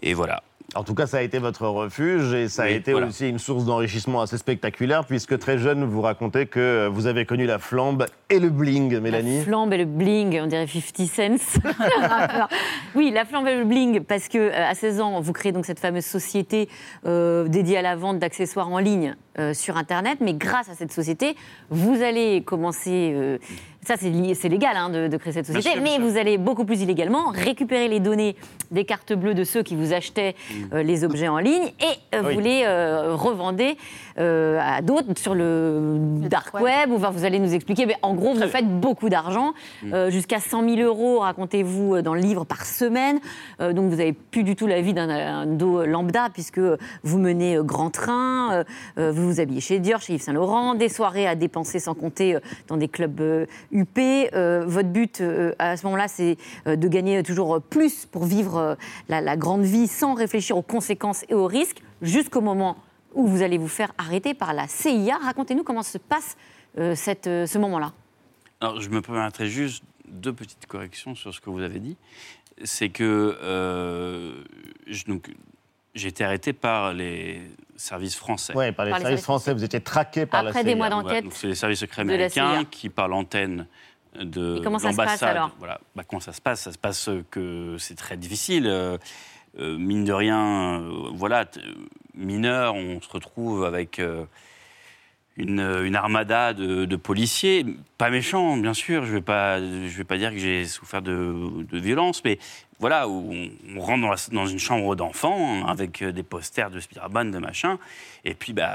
[0.02, 0.44] et voilà.
[0.74, 3.08] En tout cas, ça a été votre refuge et ça a Oui, été voilà.
[3.08, 7.46] aussi une source d'enrichissement assez spectaculaire puisque très jeune, vous racontez que vous avez connu
[7.46, 9.40] la flambe et le bling, Mélanie.
[9.40, 11.60] La flambe et le bling, on dirait 50 cents.
[12.96, 15.66] oui, la flambe et le bling, parce que euh, à 16 ans, vous créez donc
[15.66, 16.70] cette fameuse société
[17.06, 20.20] euh, dédiée à la vente d'accessoires en ligne euh, sur Internet.
[20.22, 21.36] Mais grâce à cette société,
[21.70, 23.12] vous allez commencer.
[23.14, 23.38] euh,
[23.86, 26.82] ça, c'est légal hein, de, de créer cette société, sûr, mais vous allez beaucoup plus
[26.82, 28.36] illégalement récupérer les données
[28.70, 30.36] des cartes bleues de ceux qui vous achetaient
[30.74, 32.34] euh, les objets en ligne et euh, Oui.
[32.36, 33.76] vous les euh, revendez
[34.20, 35.98] euh, à d'autres sur le,
[36.30, 36.92] dark web.
[36.92, 37.86] ou enfin, vous allez nous expliquer.
[37.86, 39.94] Mais en gros, vous faites beaucoup d'argent, Mm.
[39.94, 43.20] euh, jusqu'à 100 000 euros, racontez-vous, dans le livre par semaine.
[43.62, 46.60] Euh, donc vous n'avez plus du tout la vie d'un un dos lambda, puisque
[47.04, 48.64] vous menez euh, grand train,
[48.98, 52.36] vous vous habillez chez Dior, chez Yves Saint Laurent, des soirées à dépenser sans compter
[52.36, 53.98] euh, dans des clubs euh, UP.
[53.98, 58.78] Euh, votre but euh, à ce moment-là, c'est euh, de gagner toujours plus pour vivre
[59.10, 62.78] la, grande vie sans réfléchir aux conséquences et aux risques, jusqu'au moment
[63.14, 65.18] où vous allez vous faire arrêter par la CIA.
[65.18, 66.38] Racontez-nous comment se passe
[66.96, 67.92] cette, ce moment-là.
[68.62, 71.98] Alors, je me permettrai juste deux petites corrections sur ce que vous avez dit.
[72.64, 73.38] C'est que
[75.08, 75.30] donc,
[75.94, 77.42] j'ai été arrêté par les
[77.76, 78.54] services français.
[78.56, 80.70] Oui, par les services français, vous étiez traqué par la Après CIA.
[80.70, 83.68] des mois d'enquête c'est les services secrets la américains qui, par l'antenne
[84.20, 86.62] de Et comment ça se passe, l'ambassade, alors voilà, bah, comment ça se passe?
[86.62, 88.68] Ça se passe que c'est très difficile.
[88.68, 88.98] Euh,
[89.60, 91.46] euh, mine de rien, euh, voilà,
[92.14, 94.24] mineur, on se retrouve avec euh,
[95.36, 97.66] une, une armada de, de policiers,
[97.98, 99.04] pas méchants, bien sûr.
[99.04, 102.40] Je ne vais pas, je vais pas dire que j'ai souffert de, de violence, mais
[102.82, 106.70] voilà, où on, on rentre dans, la- dans une chambre d'enfant avec euh, des posters
[106.70, 107.78] de Spider-Man, de machin,
[108.26, 108.68] et puis bah,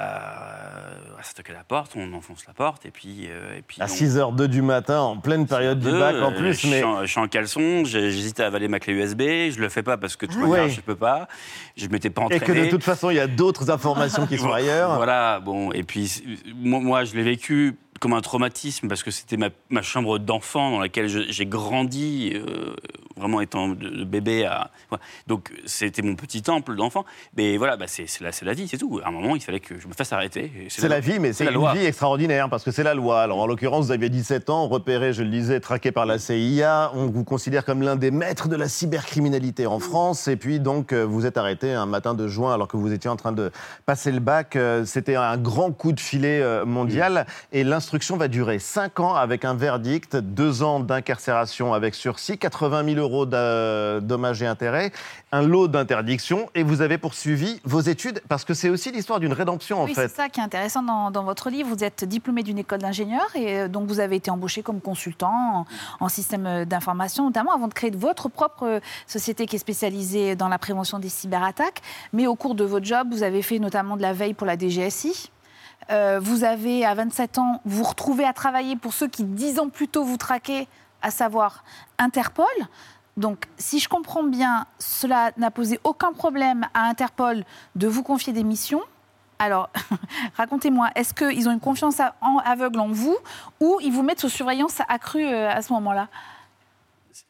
[1.22, 3.84] ça toque à la porte, on enfonce la porte, et puis, euh, et puis À
[3.84, 6.84] on- 6h02 du matin, en pleine période du bac en euh, plus, je, mais suis
[6.84, 9.96] en, je suis en caleçon, j'hésite à avaler ma clé USB, je le fais pas
[9.96, 11.28] parce que tu vois, je peux pas,
[11.76, 12.44] je m'étais pas et entraîné.
[12.46, 14.94] que de toute façon, il y a d'autres informations qui sont ailleurs.
[14.96, 16.22] Voilà, bon, et puis
[16.54, 20.80] moi, je l'ai vécu comme un traumatisme parce que c'était ma, ma chambre d'enfant dans
[20.80, 22.74] laquelle j'ai grandi, euh,
[23.16, 24.70] vraiment étant de, de bébé à.
[25.26, 27.04] Donc c'était mon petit temple d'enfant.
[27.36, 29.00] Mais voilà, bah, c'est la, vie, c'est tout.
[29.04, 30.50] À un moment, il fallait que je me fasse arrêter.
[30.68, 31.74] C'est la vie, mais c'est une loi.
[31.74, 33.22] vie extraordinaire parce que c'est la loi.
[33.22, 36.90] Alors en l'occurrence, vous aviez 17 ans, repéré, je le disais, traqué par la CIA.
[36.94, 40.28] On vous considère comme l'un des maîtres de la cybercriminalité en France.
[40.28, 43.10] Et puis donc, euh, vous êtes arrêté un matin de juin alors que vous étiez
[43.10, 43.50] en train de
[43.86, 44.56] passer le bac.
[44.56, 47.26] Euh, C'était un grand coup de filet mondial.
[47.52, 52.84] Et l'instruction va durer 5 ans avec un verdict, 2 ans d'incarcération avec sursis, 80
[52.94, 54.90] 000 euros de dommages et intérêts,
[55.30, 56.50] un lot d'interdiction.
[56.56, 59.94] Et vous avez poursuivi vos études parce que c'est aussi l'histoire d'une rédemption en fait.
[59.94, 61.68] c'est ça qui est intéressant dans, dans votre livre.
[61.68, 65.30] Vous êtes diplômé d'une école d'ingénieur et euh, donc vous avez été embauché comme consultant
[66.00, 69.60] en, en système euh, d'information, notamment avant de créer votre propre euh, société qui est
[69.60, 71.82] spécialisée dans la prévention des cyberattaques.
[72.12, 74.58] Mais au cours de votre job, vous avez fait notamment de la veille pour la
[74.58, 75.30] DGSI.
[75.90, 79.60] Euh, vous avez, à 27 ans, vous vous retrouvez à travailler pour ceux qui, 10
[79.60, 80.66] ans plus tôt, vous traquaient,
[81.02, 81.62] à savoir
[81.98, 82.46] Interpol.
[83.16, 87.44] Donc, si je comprends bien, cela n'a posé aucun problème à Interpol
[87.76, 88.82] de vous confier des missions.
[89.38, 89.70] Alors,
[90.36, 92.00] racontez-moi, est-ce qu'ils ont une confiance
[92.44, 93.16] aveugle en vous
[93.60, 96.08] ou ils vous mettent sous surveillance accrue euh, à ce moment-là?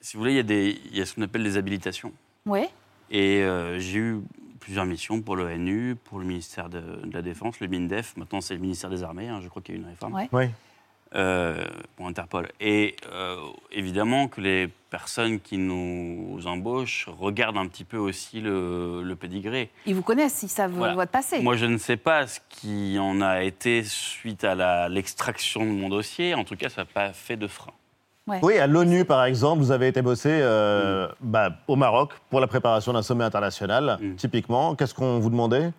[0.01, 2.13] Si vous voulez, il y, a des- il y a ce qu'on appelle des habilitations.
[2.47, 2.67] Oui.
[3.11, 4.21] Et euh, j'ai eu
[4.67, 8.17] plusieurs missions pour l'ONU, pour le ministère de, de la Défense, le MINDEF.
[8.17, 9.29] Maintenant, c'est le ministère des Armées.
[9.29, 10.13] hein, je crois qu'il y a eu une réforme.
[10.15, 10.29] Ouais.
[10.33, 10.47] Oui.
[11.15, 12.49] Euh, pour Interpol.
[12.59, 13.37] Et euh,
[13.71, 19.71] évidemment que les personnes qui nous embauchent regardent un petit peu aussi le, le pédigré.
[19.87, 20.95] Ils vous connaissent, ils savent Voilà.
[20.95, 21.41] votre passé.
[21.43, 25.89] Moi, je ne sais pas ce qui en a été suite à l'extraction de mon
[25.89, 26.35] dossier.
[26.35, 27.73] En tout cas, ça n'a pas fait de frein.
[28.27, 28.41] Ouais.
[28.43, 32.49] Oui, à l'ONU, par exemple, vous avez été bossé euh, bah, au Maroc pour la
[32.49, 33.99] préparation d'un sommet international.
[34.17, 35.71] Typiquement, qu'est-ce qu'on vous demandait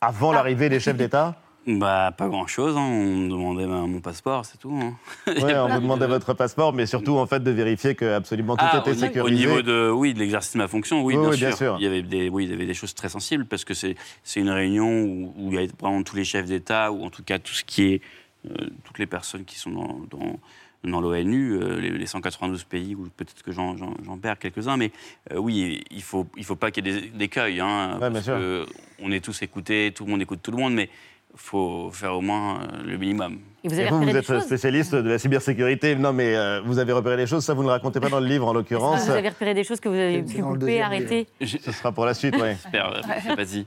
[0.00, 1.34] avant l'arrivée des chefs d'État?
[1.66, 2.76] Bah, pas grand-chose.
[2.76, 2.80] hein.
[2.88, 4.78] On me demandait ma- mon passeport, c'est tout.
[4.80, 4.94] hein.
[5.26, 8.78] On vous demandait votre passeport, mais surtout en fait de vérifier que absolument tout Ah,
[8.78, 9.20] était au, sécurisé.
[9.46, 11.46] Au niveau de, oui, de l'exercice de ma fonction, oui, Oui, bien, oui, sûr.
[11.48, 11.76] bien sûr.
[11.80, 13.96] Il, y avait des, oui, il y avait des choses très sensibles parce que c'est
[14.22, 17.10] c'est une réunion où, où il y a vraiment tous les chefs d'État, ou en
[17.10, 18.00] tout cas tout ce qui est.
[18.48, 20.38] euh, toutes les personnes qui sont dans, dans,
[20.84, 24.76] dans l'ONU, euh, les, les 192 pays, ou peut-être que j'en- j'en j'en perds quelques-uns,
[24.76, 24.92] mais
[25.32, 27.60] euh, oui, il ne faut, il faut pas qu'il y ait des- d'écueils.
[27.60, 28.66] Hein, bien parce que
[29.02, 30.88] on est tous écoutés, tout le monde écoute tout le monde, mais
[31.34, 33.38] il faut faire au moins euh, le minimum.
[33.64, 35.96] Et vous Et êtes spécialiste de la cybersécurité.
[35.96, 38.20] Non, mais euh, vous avez repéré des choses, ça vous ne le racontez pas dans
[38.20, 39.04] le livre en l'occurrence.
[39.06, 42.14] Vous avez repéré des choses que vous avez pu couper, arrêter Ce sera pour la
[42.14, 42.50] suite, oui.
[42.62, 43.02] J'espère,
[43.36, 43.66] vas-y.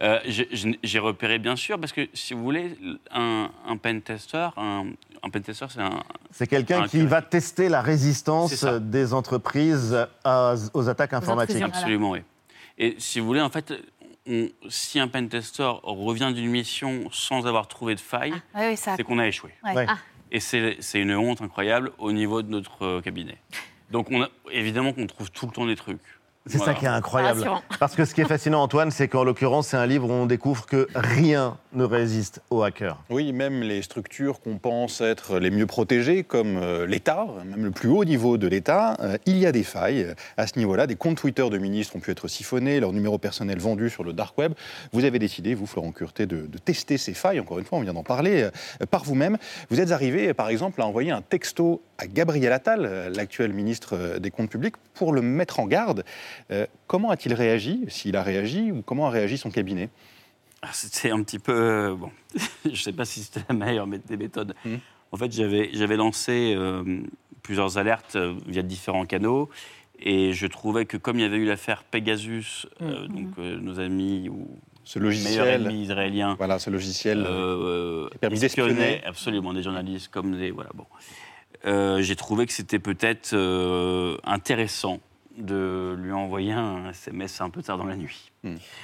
[0.00, 0.18] Euh,
[0.82, 2.76] j'ai- repéré, bien sûr, parce que si vous voulez,
[3.10, 4.86] un, un pen tester, un,
[5.22, 6.02] un pen tester, c'est un.
[6.30, 11.62] C'est quelqu'un un- qui va tester la résistance des entreprises à- aux attaques informatiques.
[11.62, 12.20] Absolument, oui.
[12.78, 13.74] Et si vous voulez, en fait,
[14.26, 18.94] on- si un pen tester revient d'une mission sans avoir trouvé de faille, oui, ça-
[18.96, 19.50] c'est qu'on a échoué.
[19.64, 19.74] Ouais.
[19.74, 19.86] Ouais.
[19.88, 19.98] Ah.
[20.32, 23.36] Et c'est c'est une honte incroyable au niveau de notre euh, cabinet.
[23.90, 25.98] Donc, on a, évidemment qu'on trouve tout le temps des trucs.
[26.46, 26.72] C'est Voilà.
[26.72, 27.44] ça qui est incroyable.
[27.78, 30.24] Parce que ce qui est fascinant, Antoine, c'est qu'en l'occurrence, c'est un livre où on
[30.24, 32.96] découvre que rien ne résiste aux hackers.
[33.10, 37.70] Oui, même les structures qu'on pense être les mieux protégées, comme euh, l'État, même le
[37.70, 40.86] plus haut niveau de l'État, euh, il y a des failles à ce niveau-là.
[40.86, 44.14] Des comptes Twitter de ministres ont pu être siphonnés, leurs numéros personnels vendus sur le
[44.14, 44.54] dark web.
[44.92, 47.38] Vous avez décidé, vous, Florent Curté, de, de tester ces failles.
[47.38, 49.36] Encore une fois, on vient d'en parler euh, par vous-même.
[49.68, 53.94] Vous êtes arrivé, par exemple, à envoyer un texto à Gabriel Attal, euh, l'actuel ministre
[53.94, 56.04] euh, des Comptes publics, pour le mettre en garde.
[56.50, 59.90] Euh, comment a-t-il réagi, s'il a réagi, ou comment a réagi son cabinet?
[60.62, 61.52] Ah, C'était un petit peu.
[61.52, 62.10] euh, bon,
[62.64, 64.54] je ne sais pas si c'était la meilleure des méthodes.
[65.12, 67.00] En fait, j'avais j'avais lancé euh,
[67.42, 69.48] plusieurs alertes via différents canaux.
[70.02, 73.80] Et je trouvais que comme il y avait eu l'affaire Pegasus, euh, donc euh, nos
[73.80, 74.48] amis ou
[74.84, 79.02] ce meilleurs logiciel, israéliens, voilà, ce logiciel euh, qui permis d'espionner.
[79.04, 80.86] absolument des journalistes comme des voilà bon.
[81.66, 85.00] Euh, J'ai trouvé que c'était peut-être euh, intéressant
[85.38, 88.30] de lui envoyer un SMS un peu tard dans la nuit.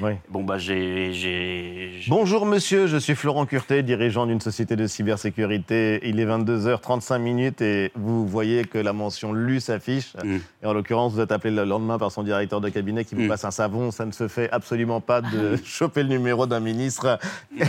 [0.01, 0.13] Oui.
[0.31, 6.01] Bon bah j'ai j'ai Bonjour monsieur, je suis Florent Curté, dirigeant d'une société de cybersécurité.
[6.05, 10.15] Il est 22h35 minutes et vous voyez que la mention lu s'affiche.
[10.25, 10.37] Mm.
[10.63, 13.23] Et en l'occurrence, vous êtes appelé le lendemain par son directeur de cabinet qui vous
[13.25, 13.29] Mm.
[13.29, 13.91] passe un savon.
[13.91, 17.19] Ça ne se fait absolument pas de choper le numéro d'un ministre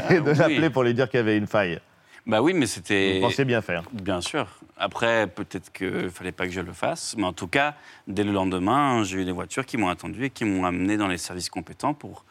[0.09, 0.37] et de oui.
[0.37, 1.79] l'appeler pour lui dire qu'il y avait une faille.
[2.27, 3.15] Bah oui, mais c'était.
[3.15, 3.83] Vous pensiez bien faire.
[3.91, 4.47] Bien sûr.
[4.77, 7.73] Après, peut-être qu'il ne fallait pas que je le fasse, mais en tout cas,
[8.07, 11.07] dès le lendemain, j'ai eu des voitures qui m'ont attendu et qui m'ont amené dans
[11.07, 12.25] les services compétents pour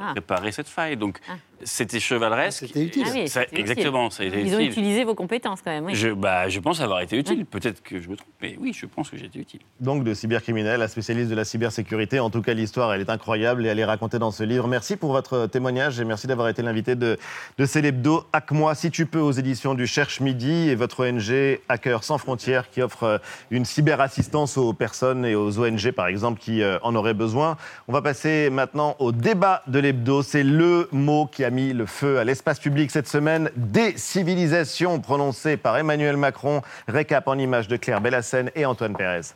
[0.00, 0.12] Ah.
[0.12, 0.96] réparer cette faille.
[0.96, 1.18] Donc,
[1.64, 2.64] c'était chevaleresque.
[2.66, 3.04] C'était utile.
[3.06, 3.58] Ah oui, Ça- utile.
[3.60, 4.70] exactement, ça a été Ils ont utile.
[4.70, 5.84] utilisé vos compétences quand même.
[5.86, 5.94] oui.
[5.94, 7.44] Je, bah, je pense avoir été utile.
[7.46, 9.60] Peut-être que je me trompe, mais oui, je pense que j'ai été utile.
[9.80, 12.20] Donc de cybercriminel, la spécialiste de la cybersécurité.
[12.20, 14.68] En tout cas, l'histoire, elle est incroyable et elle est racontée dans ce livre.
[14.68, 17.18] Merci pour votre témoignage et merci d'avoir été l'invité de,
[17.58, 18.24] de Célébdo.
[18.32, 22.70] Hack-moi si tu peux aux éditions du Cherche Midi et votre ONG Hackers sans frontières
[22.70, 23.18] qui offre euh,
[23.50, 27.56] une cyberassistance aux personnes et aux ONG, par exemple, qui euh, en auraient besoin.
[27.88, 30.22] On va passer maintenant au débat de l'hebdo.
[30.22, 33.50] C'est le mot qui a mis le feu à l'espace public cette semaine.
[33.56, 36.62] Décivilisation prononcée par Emmanuel Macron.
[36.86, 39.34] Récap en images de Claire Bellassène et Antoine Pérez.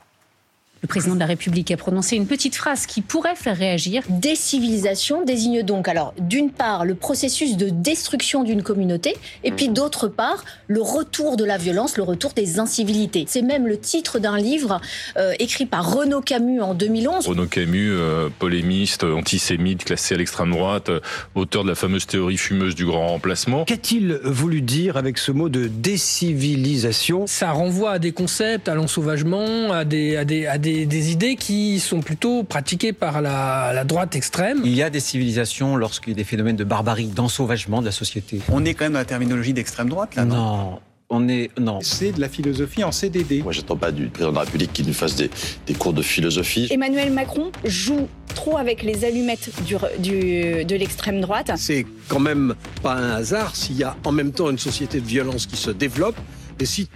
[0.83, 4.03] Le président de la République a prononcé une petite phrase qui pourrait faire réagir.
[4.09, 9.15] Décivilisation désigne donc alors d'une part le processus de destruction d'une communauté
[9.45, 13.27] et puis d'autre part le retour de la violence, le retour des incivilités.
[13.29, 14.81] C'est même le titre d'un livre
[15.17, 17.29] euh, écrit par Renaud Camus en 2011.
[17.29, 20.99] Renaud Camus, euh, polémiste, antisémite, classé à l'extrême droite, euh,
[21.37, 23.65] auteur de la fameuse théorie fumeuse du grand remplacement.
[23.67, 27.29] Qu'a-t-il voulu dire avec ce mot de décivilisation?
[27.29, 31.37] Ça renvoie à des concepts, à l'ensauvagement, à des, à des, à des, des idées
[31.37, 34.61] qui sont plutôt pratiquées par la, la droite extrême.
[34.65, 37.93] Il y a des civilisations lorsqu'il y a des phénomènes de barbarie, d'ensauvagement de la
[37.93, 38.41] société.
[38.51, 40.37] On est quand même dans la terminologie d'extrême droite, là, non?
[40.37, 40.79] Non.
[41.15, 41.81] On est non.
[41.83, 43.43] C'est de la philosophie en CDD.
[43.43, 45.29] Moi, j'attends pas du président de la République qu'il nous fasse des,
[45.67, 46.69] des cours de philosophie.
[46.71, 51.51] Emmanuel Macron joue trop avec les allumettes du, du- de l'extrême droite.
[51.57, 55.07] C'est quand même pas un hasard s'il y a en même temps une société de
[55.07, 56.17] violence qui se développe
[56.59, 56.89] et si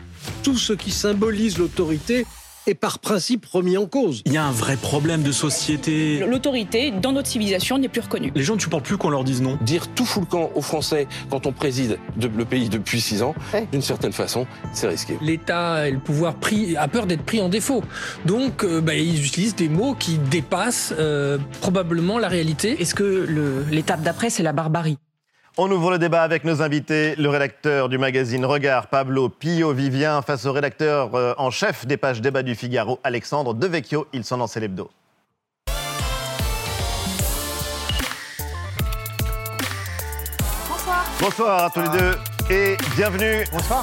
[0.43, 2.25] tout ce qui symbolise l'autorité
[2.68, 4.22] est par principe remis en cause.
[4.26, 6.20] Il y a un vrai problème de société.
[6.26, 8.33] L'autorité dans notre civilisation n'est plus reconnue.
[8.35, 9.59] Les gens ne supportent plus qu'on leur dise non.
[9.62, 13.22] Dire tout fout le camp aux Français quand on préside de- le pays depuis six
[13.22, 13.35] ans,
[13.72, 15.16] d'une certaine façon, c'est risqué.
[15.20, 17.83] L'État et le pouvoir pris, a peur d'être pris en défaut.
[18.24, 22.81] Donc, euh, bah, ils utilisent des mots qui dépassent euh, probablement la réalité.
[22.81, 24.98] Est-ce que l'étape d'après, c'est la barbarie?
[25.59, 30.21] On ouvre le débat avec nos invités, le rédacteur du magazine Regard, Pablo Pio Vivien,
[30.21, 34.07] face au rédacteur euh, en chef des pages débat du Figaro, Alexandre Devecchio.
[34.12, 34.90] Ils sont dans l'hebdo.
[40.69, 41.07] Bonsoir.
[41.19, 42.19] Bonsoir à tous les deux
[42.51, 43.47] et bienvenue.
[43.51, 43.83] Bonsoir.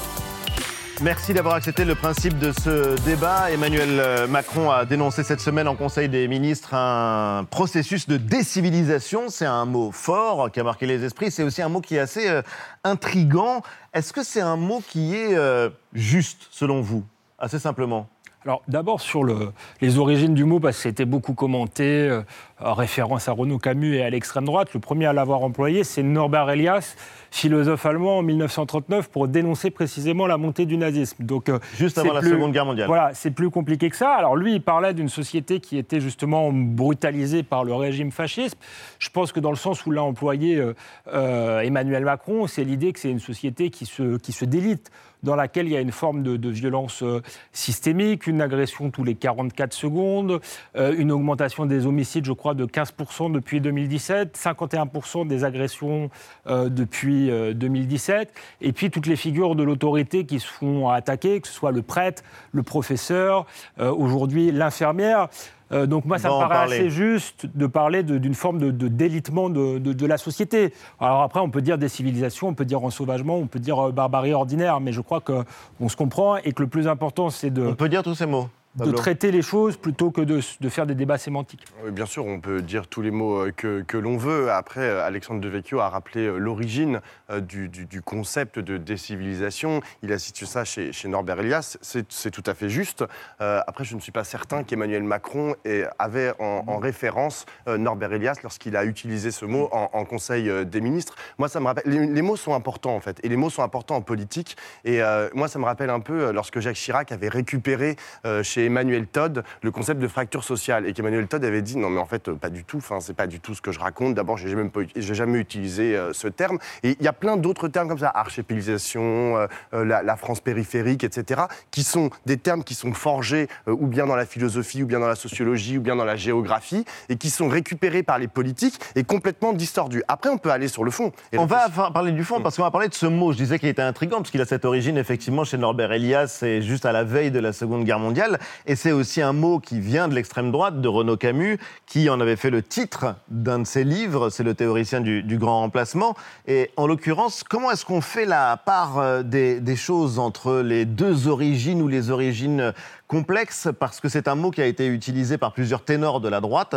[1.02, 3.50] Merci d'avoir accepté le principe de ce débat.
[3.50, 9.28] Emmanuel euh, Macron a dénoncé cette semaine en Conseil des ministres un processus de décivilisation.
[9.28, 11.32] C'est un mot fort qui a marqué les esprits.
[11.32, 12.42] C'est aussi un mot qui est assez euh,
[12.84, 13.62] intrigant.
[13.92, 17.04] Est-ce que c'est un mot qui est euh, juste selon vous?
[17.40, 18.08] Assez simplement.
[18.44, 22.20] Alors d'abord sur le- les origines du mot, parce que c'était beaucoup commenté, euh,
[22.62, 24.68] en référence à Renaud Camus et à l'extrême droite.
[24.74, 26.94] Le premier à l'avoir employé, c'est Norbert Elias,
[27.30, 31.24] philosophe allemand en 1939, pour dénoncer précisément la montée du nazisme.
[31.24, 32.86] Donc, euh, Juste avant la Seconde Guerre mondiale.
[32.86, 34.10] Voilà, c'est plus compliqué que ça.
[34.14, 38.56] Alors lui, il parlait d'une société qui était justement brutalisée par le régime fasciste.
[38.98, 40.74] Je pense que dans le sens où l'a employé euh,
[41.12, 44.90] euh, Emmanuel Macron, c'est l'idée que c'est une société qui se, qui se délite
[45.24, 47.20] dans laquelle il y a une forme de, violence euh,
[47.52, 50.40] systémique, une agression tous les 44 secondes,
[50.76, 56.10] euh, une augmentation des homicides, je crois, de 15% depuis 2017, 51% des agressions
[56.46, 61.40] euh, depuis euh, 2017, et puis toutes les figures de l'autorité qui se font attaquer,
[61.40, 63.46] que ce soit le prêtre, le professeur,
[63.78, 65.28] aujourd'hui l'infirmière.
[65.74, 69.50] Euh, donc moi, ça me paraît assez juste de parler d'une forme de, de délitement
[69.50, 70.72] de, de- de la société.
[71.00, 73.92] Alors après, on peut dire des civilisations, on peut dire ensauvagement, on peut dire euh,
[73.92, 77.66] barbarie ordinaire, mais je crois qu'on se comprend et que le plus important, c'est de...
[77.66, 78.48] On peut dire tous ces mots.
[78.76, 81.64] De traiter les choses plutôt que de, de faire des débats sémantiques.
[81.84, 84.50] Oui, bien sûr, on peut dire tous les mots euh, que, que l'on veut.
[84.50, 87.00] Après, euh, Alexandre Devecchio a rappelé euh, l'origine
[87.40, 89.80] du, du- du concept de décivilisation.
[90.02, 91.76] Il a situé ça chez, chez Norbert Elias.
[91.82, 93.04] C'est tout à fait juste.
[93.40, 98.12] Euh, après, je ne suis pas certain qu'Emmanuel Macron ait- avait en, en référence Norbert
[98.12, 101.14] Elias lorsqu'il a utilisé ce mot en, en Conseil des ministres.
[101.38, 101.84] Moi, ça me rappelle.
[101.86, 103.18] Les, les mots sont importants, en fait.
[103.22, 104.56] Et les mots sont importants en politique.
[104.84, 108.63] Et euh, moi, ça me rappelle un peu lorsque Jacques Chirac avait récupéré euh, chez
[108.66, 112.06] Emmanuel Todd le concept de fracture sociale et qu'Emmanuel Todd avait dit non mais en
[112.06, 114.14] fait pas du tout, enfin c'est pas du tout ce que je raconte.
[114.14, 117.36] D'abord j'ai même pas, j'ai jamais utilisé euh, ce terme et il y a plein
[117.36, 121.42] d'autres termes comme ça, archipélisation, euh, euh, la, la France périphérique, etc.
[121.70, 125.00] qui sont des termes qui sont forgés euh, ou bien dans la philosophie ou bien
[125.00, 128.78] dans la sociologie ou bien dans la géographie et qui sont récupérés par les politiques
[128.96, 130.02] et complètement distordus.
[130.08, 131.12] Après on peut aller sur le fond.
[131.32, 133.32] Et On va parler du fond parce qu'on va parler de ce mot.
[133.32, 136.62] Je disais qu'il était intriguant parce qu'il a cette origine effectivement chez Norbert Elias, c'est
[136.62, 138.38] juste à la veille de la Seconde Guerre mondiale.
[138.66, 142.20] Et c'est aussi un mot qui vient de l'extrême droite, de Renaud Camus, qui en
[142.20, 144.30] avait fait le titre d'un de ses livres.
[144.30, 146.14] C'est le théoricien du, grand remplacement.
[146.46, 151.28] Et en l'occurrence, comment est-ce qu'on fait la part euh, des, choses entre les deux
[151.28, 152.72] origines ou les origines
[153.08, 153.68] complexes?
[153.78, 156.76] Parce que c'est un mot qui a été utilisé par plusieurs ténors de la droite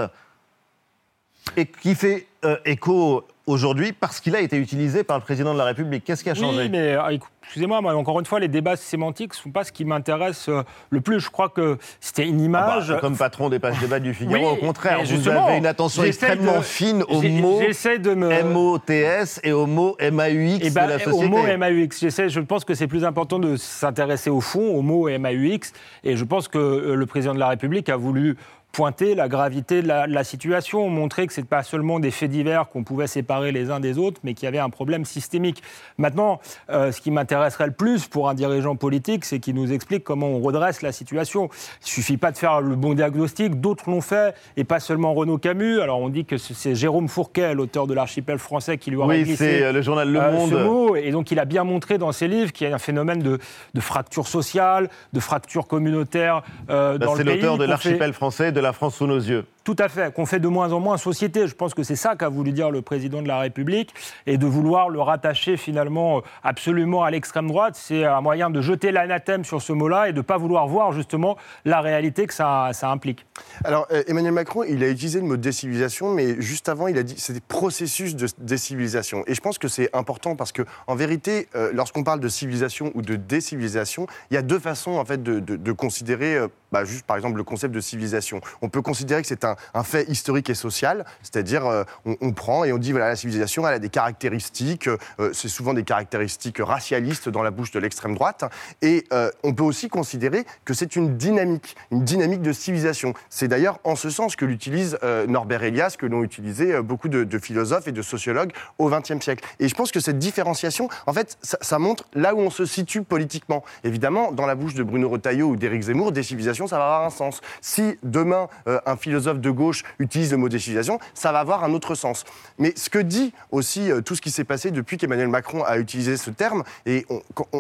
[1.56, 5.58] et qui fait euh, écho aujourd'hui parce qu'il a été utilisé par le président de
[5.58, 6.04] la République.
[6.04, 6.64] Qu'est-ce qui a changé?
[6.64, 9.86] Oui, mais euh, excusez-moi, encore une fois, les débats sémantiques ne sont pas ce qui
[9.86, 11.20] m'intéresse euh, le plus.
[11.20, 12.90] Je crois que c'était une image.
[12.92, 15.66] Ah bah, comme patron des pages débat du Figaro, Oui, au contraire, vous avez une
[15.66, 20.70] attention j'essaie extrêmement de- fine aux mots de me- MOTS et aux mots MAUX Eh
[20.70, 21.28] ben, de la Au société.
[21.30, 25.08] mot MAUX, j'essaie, je pense que c'est plus important de s'intéresser au fond, au mot
[25.10, 25.72] MAUX.
[26.04, 28.36] Et je pense que euh, le président de la République a voulu
[28.78, 32.12] pointer la gravité de la, de la situation, montrer que ce n'est pas seulement des
[32.12, 35.04] faits divers qu'on pouvait séparer les uns des autres, mais qu'il y avait un problème
[35.04, 35.64] systémique.
[35.98, 40.04] Maintenant, euh, ce qui m'intéresserait le plus pour un dirigeant politique, c'est qu'il nous explique
[40.04, 41.50] comment on redresse la situation.
[41.82, 45.40] Il suffit pas de faire le bon diagnostic, d'autres l'ont fait, et pas seulement Renaud
[45.40, 45.82] Camus.
[45.82, 49.36] Alors on dit que c'est Jérôme Fourquet, l'auteur de l'archipel français, qui lui aurait Oui,
[49.36, 50.52] c'est, euh, le journal Le euh, Monde.
[50.52, 50.96] ce mot.
[50.96, 53.40] Et donc, il a bien montré dans ses livres qu'il y a un phénomène de,
[53.74, 57.42] de fracture sociale, de fracture communautaire euh, Là, dans c'est le pays.
[57.42, 59.46] l'auteur de l'archipel français de la France sous nos yeux.
[59.68, 61.46] Tout à fait, qu'on fait de moins en moins société.
[61.46, 63.94] Je pense que c'est ça qu'a voulu dire le président de la République.
[64.26, 68.62] Et de vouloir le rattacher finalement euh, absolument à l'extrême droite, c'est un moyen de
[68.62, 72.34] jeter l'anathème sur ce mot-là et de ne pas vouloir voir justement la réalité que
[72.34, 73.26] ça, implique.
[73.66, 77.04] Alors, euh, Emmanuel Macron, il a utilisé le mot décivilisation, mais juste avant, il a
[77.04, 79.26] dit des processus de décivilisation.
[79.28, 82.94] Et je pense que c'est important parce que, en vérité, euh, lorsqu'on parle de civilisation
[82.96, 86.40] ou de décivilisation, il y a deux façons en fait de, considérer,
[86.72, 88.40] bah, juste par exemple, le concept de civilisation.
[88.62, 92.64] On peut considérer que c'est un, un fait historique et social, c'est-à-dire euh, on, prend
[92.64, 96.60] et on dit voilà la civilisation, elle a des caractéristiques, euh, c'est souvent des caractéristiques
[96.60, 98.44] racialistes dans la bouche de l'extrême droite.
[98.82, 103.14] Et euh, on peut aussi considérer que c'est une dynamique, une dynamique de civilisation.
[103.30, 107.10] C'est d'ailleurs en ce sens que l'utilise euh, Norbert Elias, que l'ont utilisé euh, beaucoup
[107.10, 109.46] de, philosophes et de sociologues au XXe siècle.
[109.60, 113.04] Et je pense que cette différenciation, en fait, ça, montre là où on se situe
[113.04, 113.64] politiquement.
[113.84, 117.10] Évidemment, dans la bouche de Bruno Retailleau ou d'Éric Zemmour, décivilisation, ça va avoir un
[117.12, 117.42] sens.
[117.62, 121.74] Si demain, euh, un philosophe de gauche utilise le mot décivilisation, ça va avoir un
[121.74, 122.24] autre sens.
[122.58, 125.78] Mais ce que dit aussi euh, tout ce qui s'est passé depuis qu'Emmanuel Macron a
[125.78, 127.06] utilisé ce terme, et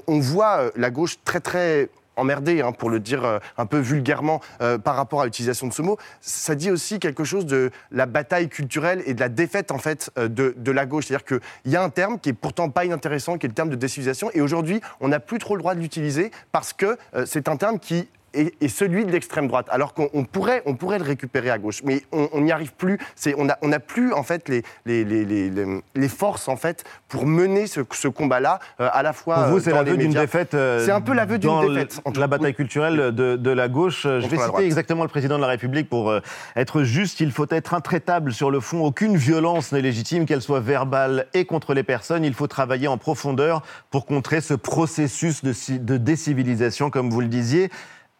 [0.07, 3.77] on, voit euh, la gauche très très emmerdée, hein, pour le dire euh, un peu
[3.77, 4.41] vulgairement,
[4.83, 8.49] par rapport à l'utilisation de ce mot, ça dit aussi quelque chose de la bataille
[8.49, 11.05] culturelle et de la défaite en fait de, de la gauche.
[11.07, 13.69] C'est-à-dire qu'il y a un terme qui est pourtant pas inintéressant, qui est le terme
[13.69, 17.47] de décivilisation, et aujourd'hui on n'a plus trop le droit de l'utiliser parce que c'est
[17.47, 21.03] un terme qui est celui de l'extrême droite, alors qu'on on pourrait, on pourrait le
[21.05, 22.97] récupérer à gauche, mais on n'y arrive plus.
[23.37, 26.83] On n'a on plus en fait les, les, les, les, les- les forces en fait
[27.07, 29.35] pour mener ce, ce combat-là euh, à la fois.
[29.35, 30.53] Pour vous, euh, c'est l'aveu d'une défaite.
[30.53, 31.99] euh, C'est un peu l'aveu d'une défaite.
[32.05, 34.03] en La bataille culturelle de, de la gauche.
[34.03, 36.19] Je vais citer exactement le président de la République pour euh,
[36.55, 37.19] être juste.
[37.19, 38.83] Il faut être intraitable sur le fond.
[38.83, 42.23] Aucune violence n'est légitime, qu'elle soit verbale et contre les personnes.
[42.25, 47.69] Il faut travailler en profondeur pour contrer ce processus de décivilisation, comme vous le disiez.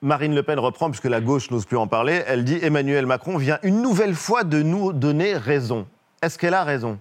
[0.04, 2.22] Marine Le Pen reprend, puisque la gauche n'ose plus en parler.
[2.28, 5.88] Elle dit Emmanuel Macron vient une nouvelle fois de nous donner raison.
[6.22, 7.00] Est-ce qu'elle a raison?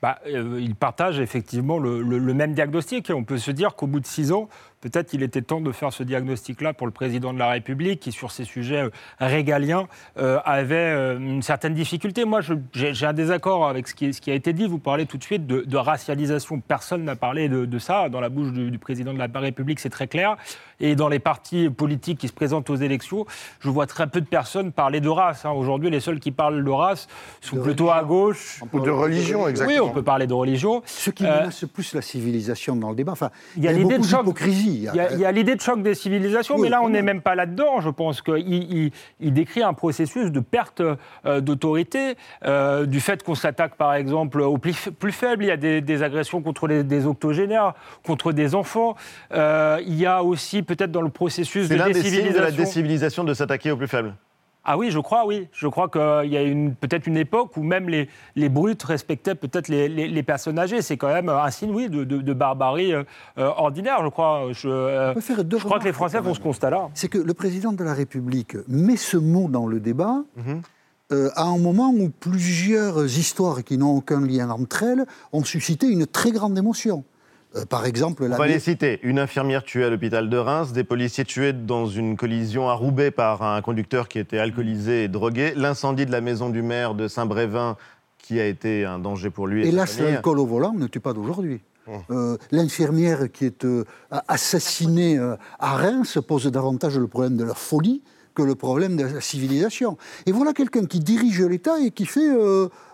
[0.00, 3.10] Bah, euh, il partage effectivement le, même diagnostic.
[3.14, 4.48] On peut se dire qu'au bout de six ans,
[4.82, 8.12] peut-être il était temps de faire ce diagnostic-là pour le président de la République, qui
[8.12, 9.86] sur ces sujets euh, régaliens
[10.18, 12.26] euh, avait une certaine difficulté.
[12.26, 12.40] Moi,
[12.72, 14.66] j'ai un désaccord avec ce qui, a été dit.
[14.66, 16.60] Vous parlez tout de suite de, racialisation.
[16.60, 18.08] Personne n'a parlé de, ça.
[18.10, 20.36] Dans la bouche du président de la République, c'est très clair.
[20.80, 23.26] Et dans les partis politiques qui se présentent aux élections,
[23.60, 25.44] je vois très peu de personnes parler de race.
[25.44, 25.50] hein.
[25.52, 27.06] Aujourd'hui, les seuls qui parlent de race
[27.40, 28.60] sont plutôt à gauche.
[28.72, 29.82] Ou de religion, exactement.
[29.84, 30.82] Oui, on peut parler de religion.
[30.86, 33.12] Ce qui Euh, menace plus la civilisation dans le débat.
[33.12, 34.20] Enfin, il y a l'idée de beaucoup choc.
[34.24, 34.88] d'hypocrisie.
[35.14, 37.20] Il y a, l'idée de choc des civilisations, Oui, mais là, on n'est même.
[37.22, 37.80] pas là-dedans.
[37.80, 43.22] Je pense qu'il il, il décrit un processus de perte euh, d'autorité, euh, du fait
[43.22, 45.44] qu'on s'attaque, par exemple, aux plus, plus faibles.
[45.44, 48.96] Il y a des, des agressions contre les, des octogénaires, contre des enfants.
[49.32, 53.70] Euh, il y a aussi, peut-être, dans le processus C'est de la décivilisation de s'attaquer
[53.70, 54.14] aux plus faibles.
[54.66, 55.46] Ah oui, je crois, oui.
[55.52, 59.34] Je crois qu'il y a une- peut-être une époque où même les, les brutes respectaient
[59.34, 60.80] peut-être les, les- les personnes âgées.
[60.80, 63.02] C'est quand même un signe, oui, de, de- de barbarie euh,
[63.36, 64.48] euh, ordinaire, je crois.
[64.52, 66.88] Je, euh, On peut faire deux je crois que les Français font ce constat-là.
[66.94, 70.62] C'est que le président de la République met ce mot dans le débat Mhm.
[71.12, 75.04] euh, à un moment où plusieurs histoires qui n'ont aucun lien entre elles
[75.34, 77.04] ont suscité une très grande émotion.
[77.56, 78.98] Euh, par exemple, On la va les citer.
[79.02, 83.10] Une infirmière tuée à l'hôpital de Reims, des policiers tués dans une collision à Roubaix
[83.10, 87.08] par un conducteur qui était alcoolisé et drogué, l'incendie de la maison du maire de
[87.08, 87.76] Saint-Brévin
[88.18, 90.12] qui a été un danger pour lui et, Et là, famille.
[90.12, 91.60] l'alcool au volant ne tue pas d'aujourd'hui.
[91.86, 91.92] Mmh.
[92.10, 97.54] Euh, L'infirmière qui est euh, assassinée euh, à Reims pose davantage le problème de la
[97.54, 98.02] folie
[98.34, 99.96] que le problème de la civilisation.
[100.26, 102.28] Et voilà quelqu'un qui dirige l'État et qui fait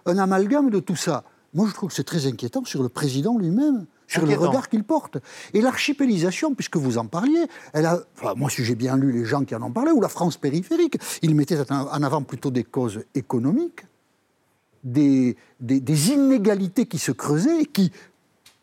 [0.05, 1.25] un amalgame de tout ça.
[1.55, 4.43] Moi, je trouve que c'est très inquiétant sur le président lui-même, sur Inquiétant.
[4.43, 5.19] le regard qu'il porte.
[5.55, 9.25] Et l'archipélisation, puisque vous en parliez, elle a, enfin, moi, si j'ai bien lu les
[9.25, 12.51] gens qui en ont parlé, ou la France périphérique, ils mettaient en en avant plutôt
[12.51, 13.83] des causes économiques
[14.83, 17.93] des, des, des inégalités qui se creusaient et qui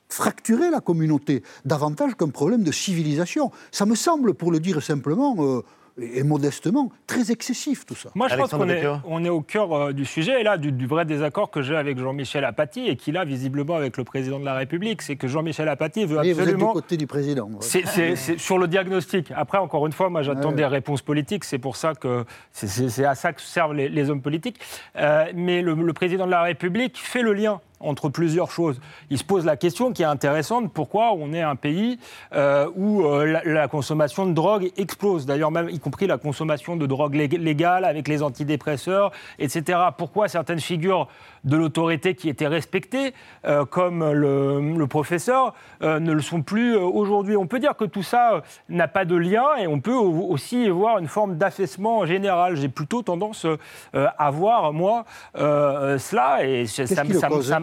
[0.10, 3.52] fracturaient la communauté davantage qu'un problème de civilisation.
[3.72, 5.62] Ça me semble, pour le dire simplement, euh,
[6.00, 8.10] et modestement, très excessif tout ça.
[8.16, 10.44] Moi, je pense Alexandre qu'on est, Becquer on est au cœur euh, du sujet, et
[10.44, 13.98] là, du, du vrai désaccord que j'ai avec Jean-Michel Apathy, et qu'il a visiblement avec
[13.98, 15.02] le président de la République.
[15.02, 16.74] C'est que Jean-Michel Apathy veut Oui, vous êtes du absolument.
[16.74, 17.46] côté du président.
[17.48, 17.56] ouais.
[17.62, 19.32] C'est c'est- c'est sur le diagnostic.
[19.36, 20.56] Après, encore une fois, moi, j'attends Ouais.
[20.56, 21.44] des réponses politiques.
[21.46, 24.60] C'est pour ça que c'est- c'est c'est à ça que servent les, les hommes politiques.
[24.98, 28.80] Euh, mais le, le président de la République fait le lien entre plusieurs choses.
[29.10, 32.00] Il se pose la question qui est intéressante pourquoi on est un pays
[32.34, 35.26] euh, où euh, la, la consommation de drogue explose.
[35.26, 39.80] D'ailleurs, même y compris la consommation de drogue lég- légale avec les antidépresseurs, etc.
[39.98, 41.08] Pourquoi certaines figures
[41.48, 43.14] de l'autorité qui étaient respectées,
[43.46, 47.36] euh, comme le, le professeur, euh, ne le sont plus euh, aujourd'hui.
[47.36, 50.28] On peut dire que tout ça euh, n'a pas de lien et on peut au-
[50.30, 52.56] aussi voir une forme d'affaissement général.
[52.56, 53.46] J'ai plutôt tendance
[53.94, 56.86] à voir, moi, cela et ça,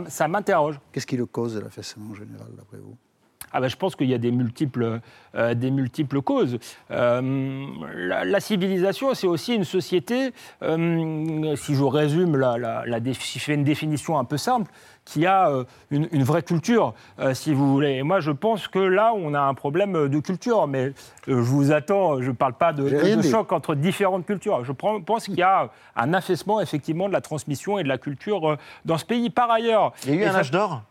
[0.09, 0.81] ça- m'interroge.
[0.93, 2.97] Qu'est-ce qui le cause, l'affaissement général, d'après vous?
[3.57, 5.01] Ah ben, je pense qu'il y a des multiples,
[5.37, 6.59] euh, des multiples causes.
[6.91, 10.33] Euh, la, la civilisation, c'est aussi une société,
[10.63, 14.37] euh, si je résume, la, la- la défi- si je fais une définition un peu
[14.37, 14.71] simple,
[15.05, 15.51] qui a
[15.91, 17.93] une, une vraie culture, euh, si vous voulez.
[17.97, 20.67] Et moi, je pense que là, on a un problème de culture.
[20.67, 20.93] Mais euh,
[21.29, 22.89] je vous attends, je ne parle pas de,
[23.23, 24.65] choc entre différentes cultures.
[24.65, 28.49] Je pense qu'il y a un affaissement, effectivement, de la transmission et de la culture
[28.53, 29.29] euh, dans ce pays.
[29.31, 29.93] Par ailleurs...
[30.07, 30.83] Il y a eu un ça- âge d'or?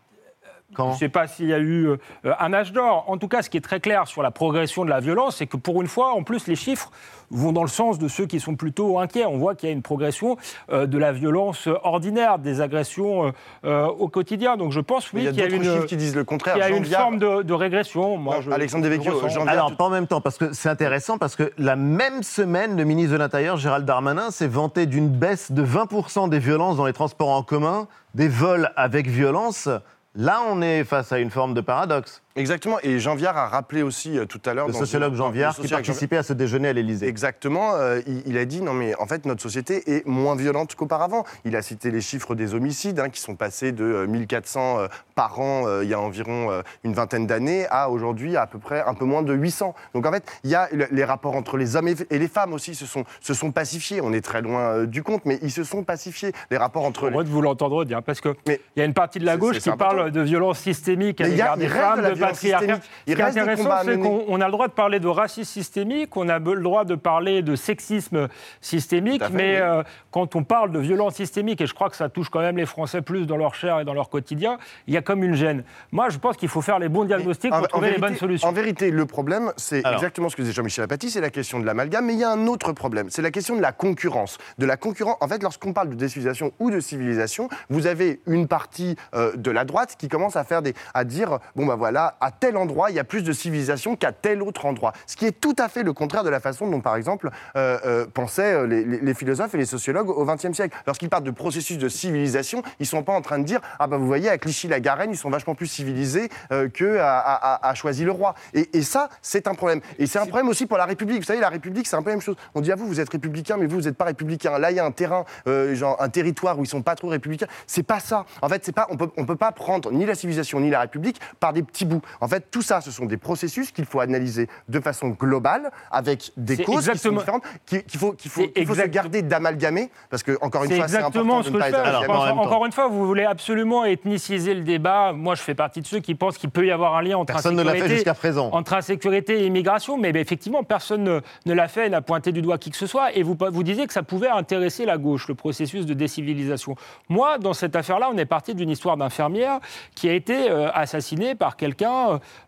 [0.78, 1.96] Je ne sais pas s'il y a eu euh,
[2.38, 3.04] un âge d'or.
[3.08, 5.46] En tout cas, ce qui est très clair sur la progression de la violence, c'est
[5.46, 6.90] que pour une fois, en plus, les chiffres
[7.30, 9.24] vont dans le sens de ceux qui sont plutôt inquiets.
[9.24, 10.36] On voit qu'il y a une progression
[10.70, 13.32] euh, de la violence ordinaire, des agressions
[13.64, 14.56] euh, au quotidien.
[14.56, 16.14] Donc je pense, oui, il y a qu'il y a d'autres une, chiffres qui disent
[16.14, 16.54] le contraire.
[16.54, 18.16] qu'il y a Jean une Viard- forme de, de régression.
[18.18, 19.40] Moi, je, Alexandre je le Devecchio, ressens.
[19.40, 22.76] Jean Alors, pas en même temps, parce que c'est intéressant, parce que la même semaine,
[22.76, 26.86] le ministre de l'Intérieur, Gérald Darmanin, s'est vanté d'une baisse de 20% des violences dans
[26.86, 29.68] les transports en commun, des vols avec violence.
[30.16, 32.23] Là, on est face à une forme de paradoxe.
[32.36, 34.66] Exactement, et Jean Viard a rappelé aussi euh, tout à l'heure...
[34.66, 37.06] Le dans sociologue une- Jean Viard, qui Jean- participait à ce déjeuner à l'Élysée.
[37.06, 40.74] Exactement, euh, il, il a dit non mais en fait notre société est moins violente
[40.74, 41.24] qu'auparavant.
[41.44, 44.86] Il a cité les chiffres des homicides hein, qui sont passés de euh, 1400 euh,
[45.14, 48.58] par an euh, il y a environ euh, une vingtaine d'années à aujourd'hui à peu
[48.58, 49.72] près un peu moins de 800.
[49.94, 52.26] Donc en fait il y a le- les rapports entre les hommes et, et les
[52.28, 54.00] femmes aussi se sont, se sont pacifiés.
[54.02, 56.32] On est très loin euh, du compte mais ils se sont pacifiés.
[56.50, 57.10] Les rapports entre...
[57.10, 58.34] Moi, de vous l'entendre dire, parce qu'il
[58.76, 59.94] y a une partie de la gauche qui important.
[59.96, 62.14] parle de violence systémique à Mais il y a- l'égard des femmes, de la de
[62.14, 62.80] violence patriarcat.
[63.06, 66.16] Ce qui est intéressant, c'est qu'on on a le droit de parler de racisme systémique,
[66.16, 68.28] on a le droit de parler de sexisme
[68.60, 69.60] systémique, fait, mais oui.
[69.62, 72.56] euh, quand on parle de violence systémique, et je crois que ça touche quand même
[72.56, 75.34] les Français plus dans leur chair et dans leur quotidien, il y a comme une
[75.34, 75.64] gêne.
[75.92, 78.18] Moi, je pense qu'il faut faire les bons diagnostics pour en trouver vérité- les bonnes
[78.18, 78.48] solutions.
[78.48, 81.66] En vérité, le problème, c'est exactement ce que disait Jean-Michel Apathy, c'est la question de
[81.66, 84.38] l'amalgame, mais il y a un autre problème, c'est la question de la concurrence.
[84.58, 85.16] De la concurrence.
[85.20, 89.50] En fait, lorsqu'on parle de décivilisation ou de civilisation, vous avez une partie euh, de
[89.50, 92.90] la droite qui commence à faire des, à dire, bon ben voilà, à tel endroit,
[92.90, 94.92] il y a plus de civilisation qu'à tel autre endroit.
[95.06, 97.78] Ce qui est tout à fait le contraire de la façon dont, par exemple, euh,
[97.84, 100.76] euh, pensaient euh, les, philosophes et les sociologues au XXe siècle.
[100.86, 103.96] Lorsqu'ils parlent de processus de civilisation, ils sont pas en train de dire, ah ben
[103.96, 108.34] vous voyez, à Clichy-la-Garenne, ils sont vachement plus civilisés que à, Choisy-le-Roi.
[108.54, 109.80] Et, ça, c'est un problème.
[109.98, 111.18] Et c'est un problème aussi pour la République.
[111.18, 112.36] Vous savez, la République, c'est un peu la même chose.
[112.54, 114.58] On dit à vous, vous êtes républicain, mais vous, vous n'êtes pas républicain.
[114.58, 117.46] Là, il y a un terrain, genre un territoire où ils sont pas trop républicains.
[117.66, 118.26] C'est pas ça.
[118.42, 121.20] En fait, pas, on peut, on peut pas prendre ni la civilisation ni la République
[121.40, 122.02] par des petits bouts.
[122.20, 126.32] En fait, tout ça, ce sont des processus qu'il faut analyser de façon globale, avec
[126.36, 129.90] des causes qui sont différentes, qu'il faut, qu'il faut, C'est qu'il faut se garder d'amalgamer,
[130.10, 132.72] parce que encore une fois, c'est important ce de ne pas les en encore une
[132.72, 135.12] fois, vous voulez absolument ethniciser le débat.
[135.12, 137.32] Moi, je fais partie de ceux qui pensent qu'il peut y avoir un lien entre
[137.32, 141.54] Personne ne l'a fait insécurité- entre insécurité et immigration, mais ben, effectivement, personne ne, ne
[141.54, 143.12] l'a fait, n'a pointé du doigt qui que ce soit.
[143.16, 146.76] Et vous, vous disiez que ça pouvait intéresser la gauche, le processus de décivilisation.
[147.08, 149.60] Moi, dans cette affaire-là, on est parti d'une histoire d'infirmière
[149.94, 151.93] qui a été euh, assassinée par quelqu'un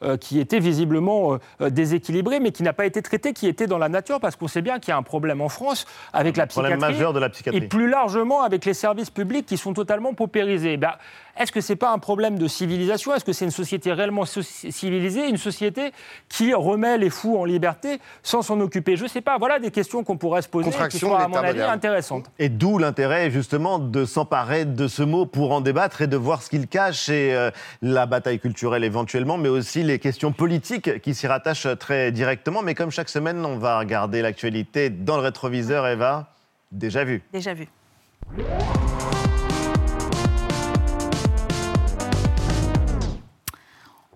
[0.03, 3.67] euh, qui était visiblement euh, euh, déséquilibré, mais qui n'a pas été traité, qui était
[3.67, 6.37] dans la nature, parce qu'on sait bien qu'il y a un problème en France avec
[6.37, 6.95] la Problème psychiatrie.
[6.95, 7.65] majeur de la psychiatrie.
[7.65, 10.77] Et plus largement avec les services publics qui sont totalement paupérisés.
[10.77, 10.93] Ben,
[11.39, 13.15] Est-ce que ce n'est pas un problème de civilisation?
[13.15, 15.93] Est-ce que c'est une société réellement so- civilisée Une société
[16.29, 18.97] qui remet les fous en liberté sans s'en occuper?
[18.97, 19.37] Je ne sais pas.
[19.39, 21.71] Voilà des questions qu'on pourrait se poser et qui sont, de à mon avis, moderne.
[21.73, 22.31] intéressantes.
[22.39, 26.43] Et d'où l'intérêt justement de s'emparer de ce mot pour en débattre et de voir
[26.43, 27.51] ce qu'il cache et euh,
[27.83, 32.63] la bataille culturelle éventuellement, mais aussi les questions politiques qui s'y rattachent très directement.
[32.63, 36.33] Mais comme chaque semaine, on va regarder l'actualité dans le rétroviseur, Eva.
[36.73, 37.23] Déjà vu.
[37.33, 37.69] Déjà vu.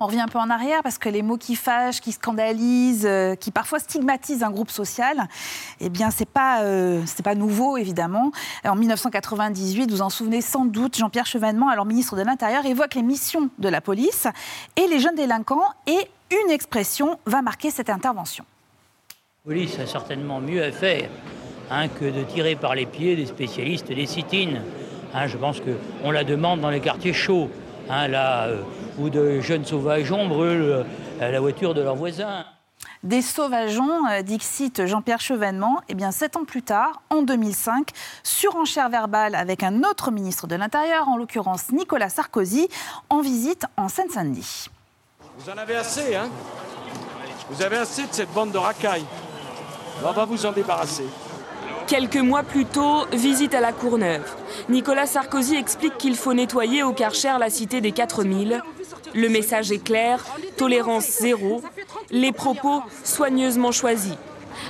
[0.02, 3.34] On revient un peu en arrière parce que les mots qui fâchent, qui scandalisent, euh,
[3.34, 5.28] qui parfois stigmatisent un groupe social,
[5.78, 8.32] eh bien, c'est pas, euh, pas nouveau, évidemment.
[8.64, 13.02] En 1998, vous en souvenez sans doute, Jean-Pierre Chevènement, alors ministre de l'Intérieur, évoque les
[13.02, 14.26] missions de la police
[14.76, 18.46] et les jeunes délinquants et une expression va marquer cette intervention.
[19.44, 21.10] La police a certainement mieux à faire
[21.70, 24.62] hein, que de tirer par les pieds des spécialistes des sit-ins.
[25.12, 27.50] Hein, je pense qu'on la demande dans les quartiers chauds,
[27.90, 28.62] hein, là, euh,
[28.98, 30.84] où de jeunes sauvageons brûlent
[31.20, 32.44] euh, la voiture de leurs voisins.
[33.02, 37.88] Des sauvageons, euh, Dixit Jean-Pierre Chevènement, et bien sept ans plus tard, en 2005,
[38.22, 42.68] surenchère verbale avec un autre ministre de l'Intérieur, en l'occurrence Nicolas Sarkozy,
[43.08, 44.66] en visite en Seine-Saint-Denis.
[45.38, 46.28] Vous en avez assez, hein?
[47.50, 49.06] Vous avez assez de cette bande de racailles.
[50.04, 51.06] On va vous en débarrasser.
[51.90, 54.22] Quelques mois plus tôt, visite à la Courneuve.
[54.68, 58.62] Nicolas Sarkozy explique qu'il faut nettoyer au Karcher la cité des 4000.
[59.12, 60.24] Le message est clair,
[60.56, 61.62] tolérance zéro,
[62.12, 64.14] les propos soigneusement choisis.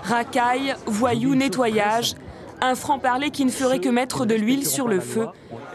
[0.02, 2.14] Racaille, voyou, nettoyage,
[2.62, 5.26] un franc-parler qui ne ferait que mettre de l'huile sur le feu.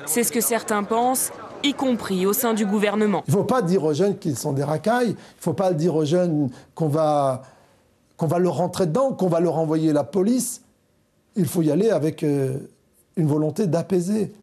[0.07, 1.31] C'est ce que certains pensent,
[1.61, 3.23] y compris au sein du gouvernement.
[3.27, 5.73] Il ne faut pas dire aux jeunes qu'ils sont des racailles, il ne faut pas
[5.73, 7.43] dire aux jeunes qu'on va,
[8.17, 10.63] qu'on va leur rentrer dedans, qu'on va leur envoyer la police
[11.35, 12.57] il faut y aller avec euh,
[13.15, 14.33] une volonté d'apaiser.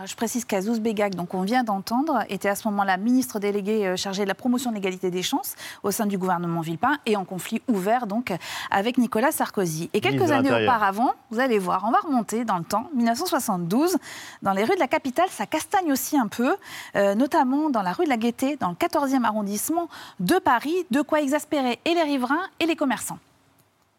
[0.00, 3.86] Alors, je précise qu'Azouz Begag, donc on vient d'entendre, était à ce moment-là ministre délégué
[3.86, 7.16] euh, chargé de la promotion de l'égalité des chances au sein du gouvernement Villepin et
[7.16, 8.32] en conflit ouvert donc
[8.70, 9.90] avec Nicolas Sarkozy.
[9.92, 13.98] Et quelques années auparavant, vous allez voir, on va remonter dans le temps, 1972,
[14.40, 16.56] dans les rues de la capitale, ça castagne aussi un peu,
[16.96, 21.02] euh, notamment dans la rue de la Gaîté, dans le 14e arrondissement de Paris, de
[21.02, 23.18] quoi exaspérer et les riverains et les commerçants.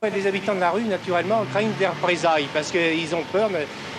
[0.03, 3.51] Les habitants de la rue, naturellement, craignent des représailles parce qu'ils ont peur,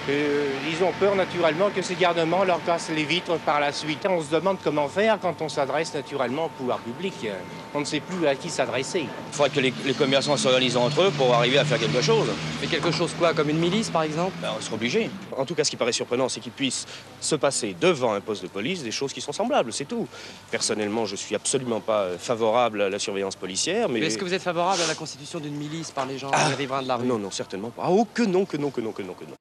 [0.09, 4.05] euh, ils ont peur naturellement que ces garnements leur cassent les vitres par la suite.
[4.11, 7.28] On se demande comment faire quand on s'adresse naturellement au pouvoir public.
[7.72, 9.03] On ne sait plus à qui s'adresser.
[9.03, 12.26] Il faudrait que les, commerçants s'organisent entre eux pour arriver à faire quelque chose.
[12.61, 14.32] Mais quelque chose quoi Comme une milice par exemple?
[14.42, 15.09] Ben, On sera obligé.
[15.36, 16.84] En tout cas, ce qui paraît surprenant, c'est qu'il puisse
[17.20, 20.09] se passer devant un poste de police des choses qui sont semblables, c'est tout.
[20.50, 23.88] Personnellement, je suis absolument pas favorable à la surveillance policière.
[23.88, 26.49] Mais, est-ce que vous êtes favorable à la constitution d'une milice par les gens, ah,
[26.49, 27.07] les riverains de la rue.
[27.07, 27.82] Non, non, certainement pas.
[27.84, 29.36] Ah, oh, que non, que non, que non, que non, que non.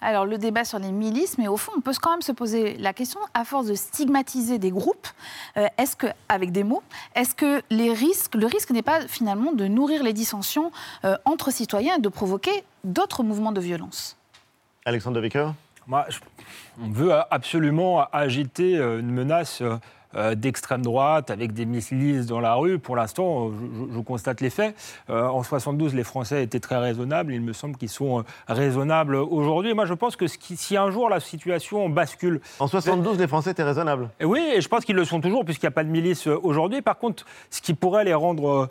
[0.00, 2.76] Alors, le débat sur les milices, mais au fond, on peut quand même se poser
[2.76, 5.08] la question, à force de stigmatiser des groupes,
[5.56, 6.82] euh, est-ce que, avec des mots,
[7.14, 10.70] est-ce que les risques, le risque n'est pas finalement de nourrir les dissensions
[11.04, 14.16] euh, entre citoyens et de provoquer d'autres mouvements de violence?
[14.86, 15.28] Alexandre de
[15.88, 16.06] Moi,
[16.80, 19.78] On veut absolument agiter euh, une menace euh,
[20.14, 22.78] d'extrême droite avec des milices dans la rue.
[22.78, 23.50] Pour l'instant,
[23.92, 24.74] je, constate les faits.
[25.10, 27.32] Euh, en 72, les Français étaient très raisonnables.
[27.32, 29.74] Il me semble qu'ils sont euh, raisonnables aujourd'hui.
[29.74, 32.40] moi, je pense que si un jour la situation bascule.
[32.58, 34.08] En 72, les Français étaient raisonnables.
[34.20, 36.26] Et oui, et je pense qu'ils le sont toujours puisqu'il n'y a pas de milice
[36.26, 36.82] aujourd'hui.
[36.82, 38.68] Par contre, ce qui pourrait les rendre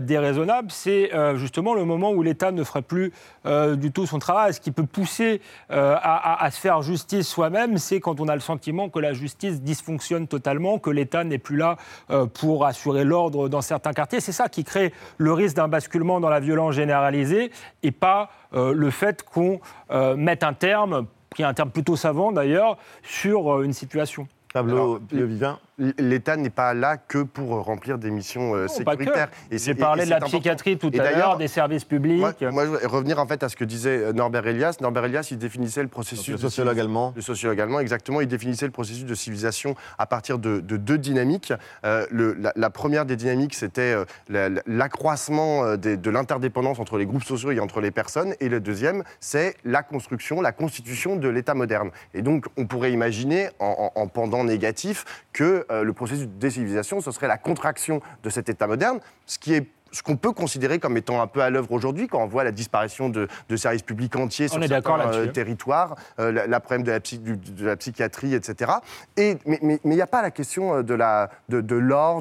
[0.00, 3.12] déraisonnables, c'est justement le moment où l'État ne ferait plus
[3.44, 4.54] du tout son travail.
[4.54, 8.40] Ce qui peut pousser à, à se faire justice soi-même, c'est quand on a le
[8.40, 11.76] sentiment que la justice dysfonctionne totalement, que l'État n'est plus là
[12.10, 14.20] euh, pour assurer l'ordre dans certains quartiers.
[14.20, 17.50] C'est ça qui crée le risque d'un basculement dans la violence généralisée
[17.82, 19.58] et pas euh, le fait qu'on
[19.90, 24.28] euh, mette un terme, qui est un terme plutôt savant d'ailleurs, sur une situation.
[24.54, 29.28] Pablo Vivin l'État n'est pas là que pour remplir des missions euh, sécuritaires.
[29.50, 32.20] J'ai parlé de la psychiatrie tout à l'heure, des services publics.
[32.20, 34.76] Moi, je voudrais revenir en fait à ce que disait euh, Norbert Elias.
[34.80, 36.28] Norbert Elias, il définissait le processus.
[36.28, 37.12] Le sociologue allemand.
[37.14, 38.20] Le sociologue allemand, exactement.
[38.20, 41.52] Il définissait le processus de civilisation à partir de, deux dynamiques.
[41.84, 43.94] Euh, le, la, première des dynamiques, c'était
[44.28, 48.34] l'accroissement de l'interdépendance entre les groupes sociaux et entre les personnes.
[48.40, 51.90] Et le deuxième, c'est la construction, la constitution de l'État moderne.
[52.14, 57.00] Et donc, on pourrait imaginer, en, en pendant négatif, que euh, le processus de décivilisation,
[57.00, 59.66] ce serait la contraction de cet État moderne, ce qui est
[59.96, 62.52] ce qu'on peut considérer comme étant un peu à l'œuvre aujourd'hui, quand on voit la
[62.52, 67.64] disparition de, services publics entiers sur certains euh, territoires, euh, la, problème de la, de
[67.64, 68.72] la, psychiatrie, etc.
[69.16, 71.76] Et, mais il n'y a pas la question euh, de l'ordre de, de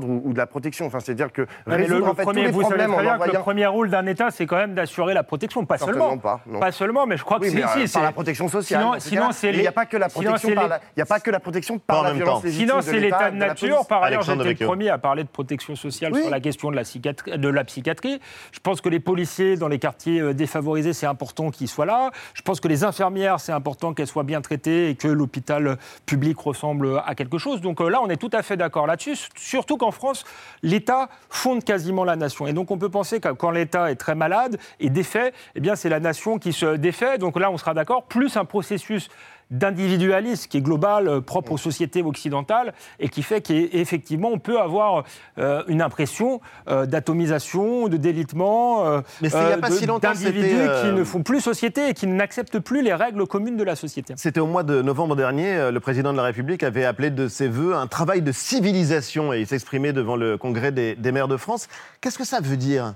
[0.06, 0.86] ou, ou, de la protection.
[0.86, 4.06] Enfin, C'est-à-dire que résoudre le, en fait, premier, tous les problèmes le premier rôle d'un
[4.06, 6.18] État, c'est quand même d'assurer la protection, pas seulement.
[6.18, 7.94] Pas, pas, seulement, mais je crois que c'est ici.
[7.94, 8.86] Par la protection sociale.
[9.00, 11.40] Sinon, il n'y a pas que la protection par la, il a pas que la
[11.42, 13.86] protection par la violence Sinon, c'est l'État de nature.
[13.86, 17.65] Par ailleurs, j'étais le premier à parler de protection sociale sur la question de la
[17.66, 18.20] psychiatrie.
[18.52, 22.12] Je pense que les policiers dans les quartiers euh, défavorisés, c'est important qu'ils soient là.
[22.34, 26.38] Je pense que les infirmières, c'est important qu'elles soient bien traitées et que l'hôpital public
[26.40, 27.62] ressemble à quelque chose.
[27.62, 29.18] Donc euh, là, on est tout à fait d'accord là-dessus.
[29.36, 30.24] Surtout qu'en France,
[30.64, 32.48] l'État fonde quasiment la nation.
[32.48, 35.76] Et donc on peut penser que quand l'État est très malade et défait, eh bien
[35.76, 37.18] c'est la nation qui se défait.
[37.18, 38.04] Donc là, on sera d'accord.
[38.04, 39.10] Plus un processus
[39.52, 44.60] d'individualisme qui est global, euh, propre aux sociétés occidentales, et qui fait qu'effectivement, on peut
[44.60, 45.04] avoir
[45.38, 49.74] euh, une impression euh, d'atomisation, de délitement, euh, Mais c'est il y a pas de-
[49.76, 53.58] si longtemps, d'individus qui ne font plus société et qui n'acceptent plus les règles communes
[53.58, 54.14] de la société.
[54.18, 57.48] C'était au mois de novembre dernier, le président de la République avait appelé de ses
[57.48, 61.38] voeux un travail de civilisation et il s'exprimait devant le congrès des, des maires de
[61.38, 61.68] France.
[62.02, 62.94] Qu'est-ce que ça veut dire?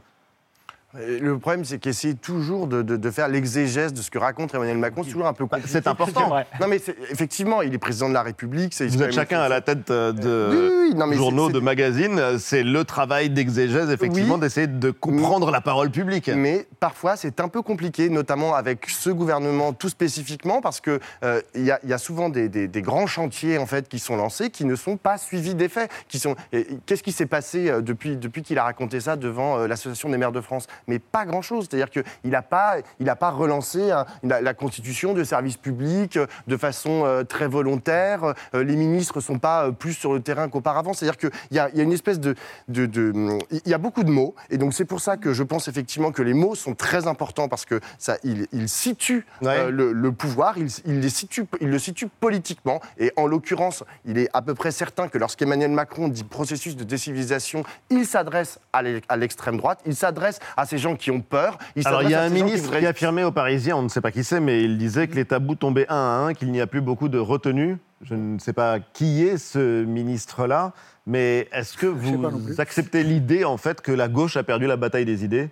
[0.95, 4.79] Le problème, c'est qu'essayer toujours de, de- de faire l'exégèse de ce que raconte Emmanuel
[4.79, 5.67] Macron, c'est toujours un peu compliqué.
[5.67, 6.21] Bah, c'est important.
[6.23, 6.47] C'est vrai.
[6.59, 6.81] Non, mais
[7.11, 8.73] effectivement, il est président de la République.
[8.81, 11.59] Vous êtes chacun à la tête euh, de Oui, oui, oui, non, mais journaux, de
[11.59, 12.19] magazines.
[12.39, 14.41] C'est le travail d'exégèse, effectivement, Oui.
[14.41, 16.27] d'essayer de comprendre la parole publique.
[16.35, 20.99] Mais parfois, c'est un peu compliqué, notamment avec ce gouvernement tout spécifiquement, parce qu'il
[21.53, 23.99] il y, a- il y a souvent des, des- des grands chantiers en fait, qui
[23.99, 25.87] sont lancés, qui ne sont pas suivis d'effets.
[26.87, 30.17] Qu'est-ce qui s'est passé euh, depuis, depuis qu'il a raconté ça devant euh, l'Association des
[30.17, 30.65] maires de France?
[30.87, 31.67] Mais pas grand-chose.
[31.69, 36.17] C'est-à-dire qu'il n'a pas, il a pas relancé hein, la, la constitution de services publics
[36.17, 38.33] euh, de façon euh, très volontaire.
[38.55, 40.93] Euh, les ministres ne sont pas plus sur le terrain qu'auparavant.
[40.93, 42.35] C'est-à-dire qu'il y a, y a une espèce de,
[42.67, 44.35] de, de- Il y a beaucoup de mots.
[44.49, 47.47] Et donc, c'est pour ça que je pense effectivement que les mots sont très importants
[47.47, 49.25] parce que ça, il, il situe
[49.69, 52.81] le, le pouvoir, il, il les situe, il le situe politiquement.
[52.97, 56.83] Et en l'occurrence, il est à peu près certain que lorsqu'Emmanuel Macron dit processus de
[56.83, 61.57] décivilisation, il s'adresse à l'extrême droite, il s'adresse à ces gens qui ont peur.
[61.75, 63.89] Il Alors, il y a un qui ministre voudraient- qui affirmait aux Parisiens, on ne
[63.89, 66.51] sait pas qui c'est, mais il disait que les tabous tombaient un à un, qu'il
[66.51, 67.77] n'y a plus beaucoup de retenue.
[68.03, 70.71] Je ne sais pas qui est ce ministre-là,
[71.05, 75.05] mais est-ce que vous acceptez l'idée, en fait, que la gauche a perdu la bataille
[75.05, 75.49] des idées?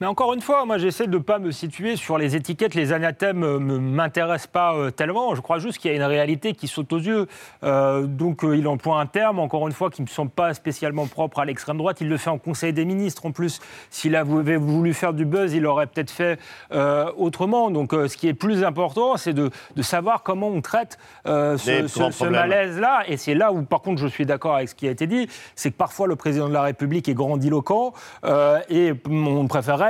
[0.00, 2.94] Mais encore une fois, moi j'essaie de ne pas me situer sur les étiquettes, les
[2.94, 5.34] anathèmes ne m'intéressent pas euh, tellement.
[5.34, 7.26] Je crois juste qu'il y a une réalité qui saute aux yeux.
[7.64, 10.54] Euh, donc euh, il emploie un terme, encore une fois, qui ne me semble pas
[10.54, 12.00] spécialement propre à l'extrême droite.
[12.00, 13.60] Il le fait en Conseil des ministres en plus.
[13.90, 16.38] S'il avait voulu faire du buzz, il l'aurait peut-être fait
[16.72, 17.70] euh, autrement.
[17.70, 20.96] Donc euh, ce qui est plus important, c'est de, de savoir comment on traite
[21.26, 23.02] euh, ce, malaise-là.
[23.06, 25.28] Et c'est là où, par contre, je suis d'accord avec ce qui a été dit,
[25.54, 27.92] c'est que parfois le président de la République est grandiloquent
[28.24, 29.89] euh, et on préférerait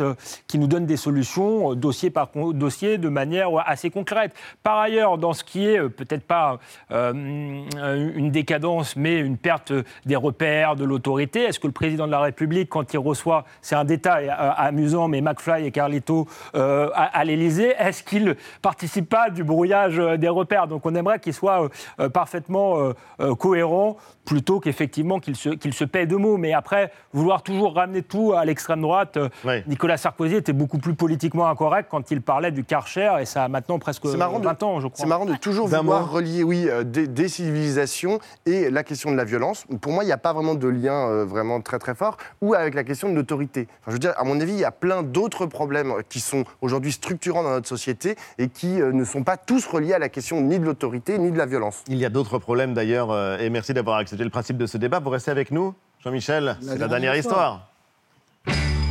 [0.00, 0.14] euh,
[0.46, 4.32] qu'il nous donne des solutions euh, dossier par dossier de manière assez concrète.
[4.62, 6.58] Par ailleurs, dans ce qui est euh, peut-être pas
[6.90, 9.72] une décadence, mais une perte
[10.06, 13.74] des repères, de l'autorité, est-ce que le président de la République, quand il reçoit, c'est
[13.74, 19.96] un détail amusant, mais McFly et Carlito à, l'Élysée, est-ce qu'il participe pas du brouillage
[19.96, 20.66] des repères?
[20.66, 21.68] Donc on aimerait qu'il soit
[22.12, 22.92] parfaitement
[23.38, 26.36] cohérent plutôt qu'effectivement qu'il se, qu'il se paie de mots.
[26.36, 29.28] Mais après, vouloir toujours ramener tout à l'extrême droite, euh,
[29.66, 33.48] Nicolas Sarkozy était beaucoup plus politiquement incorrect quand il parlait du Karcher, et ça a
[33.48, 34.98] maintenant presque C'est marrant, de, 20 ans, je crois.
[34.98, 39.16] c'est marrant de toujours vouloir relier, oui, euh, des, des civilisations et la question de
[39.16, 39.64] la violence.
[39.80, 42.54] Pour moi, il n'y a pas vraiment de lien euh, vraiment très très fort, ou
[42.54, 43.68] avec la question de l'autorité.
[43.80, 46.44] Enfin, je veux dire, à mon avis, il y a plein d'autres problèmes qui sont
[46.60, 50.08] aujourd'hui structurants dans notre société et qui euh, ne sont pas tous reliés à la
[50.08, 51.82] question ni de l'autorité ni de la violence.
[51.88, 54.78] Il y a d'autres problèmes d'ailleurs, euh, et merci d'avoir accepté le principe de ce
[54.78, 55.00] débat.
[55.00, 57.68] Vous restez avec nous, Jean-Michel, c'est la dernière dernière histoire.
[58.46, 58.83] histoire.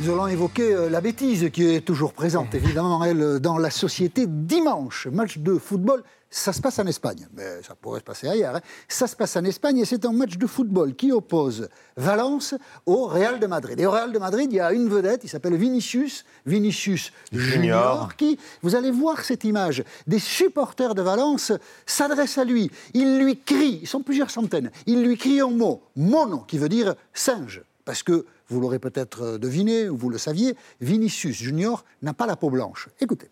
[0.00, 3.70] Nous allons évoquer euh, la bêtise qui est toujours présente, évidemment, elle, euh, dans la
[3.70, 4.26] société.
[4.28, 8.54] Dimanche, match de football, ça se passe en Espagne, mais ça pourrait se passer ailleurs.
[8.54, 8.60] hein.
[8.86, 12.54] Ça se passe en Espagne et c'est un match de football qui oppose Valence
[12.86, 13.80] au Real de Madrid.
[13.80, 17.50] Et au Real de Madrid, il y a une vedette, il s'appelle Vinicius, Vinicius Junior.
[17.50, 21.50] Junior, qui, vous allez voir cette image, des supporters de Valence
[21.86, 22.70] s'adressent à lui.
[22.94, 26.68] Ils lui crient, ils sont plusieurs centaines, ils lui crient un mot, mono, qui veut
[26.68, 27.62] dire singe.
[27.88, 32.26] Parce que, vous l'aurez peut-être euh, deviné, ou vous le saviez, Vinicius Junior n'a pas
[32.26, 32.90] la peau blanche.
[33.00, 33.30] Écoutez.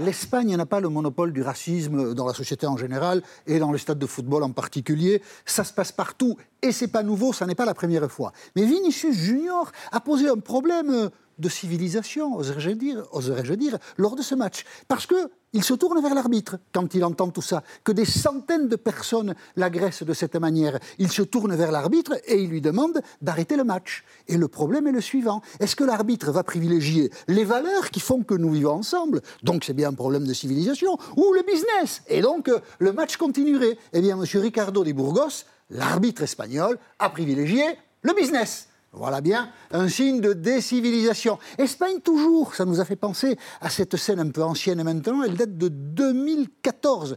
[0.00, 3.78] L'Espagne n'a pas le monopole du racisme dans la société en général et dans les
[3.78, 5.22] stades de football en particulier.
[5.46, 8.32] Ça se passe partout et c'est pas nouveau, ça n'est pas la première fois.
[8.56, 14.22] Mais Vinicius Junior a posé un problème de civilisation, oserais-je dire, oserais-je dire, lors de
[14.22, 14.64] ce match.
[14.88, 18.68] Parce que il se tourne vers l'arbitre quand il entend tout ça, que des centaines
[18.68, 20.78] de personnes l'agressent de cette manière.
[20.98, 24.04] Il se tourne vers l'arbitre et il lui demande d'arrêter le match.
[24.28, 25.42] Et le problème est le suivant.
[25.60, 29.20] Est-ce que l'arbitre va privilégier les valeurs qui font que nous vivons ensemble?
[29.42, 33.76] Donc c'est bien un problème de civilisation, ou le business Et donc le match continuerait.
[33.92, 34.24] Eh bien, M.
[34.40, 37.64] Ricardo de Burgos, l'arbitre espagnol, a privilégié
[38.00, 38.68] le business.
[38.94, 41.38] Voilà bien un signe de décivilisation.
[41.56, 45.34] Espagne toujours, ça nous a fait penser à cette scène un peu ancienne maintenant, elle
[45.34, 47.16] date de 2014.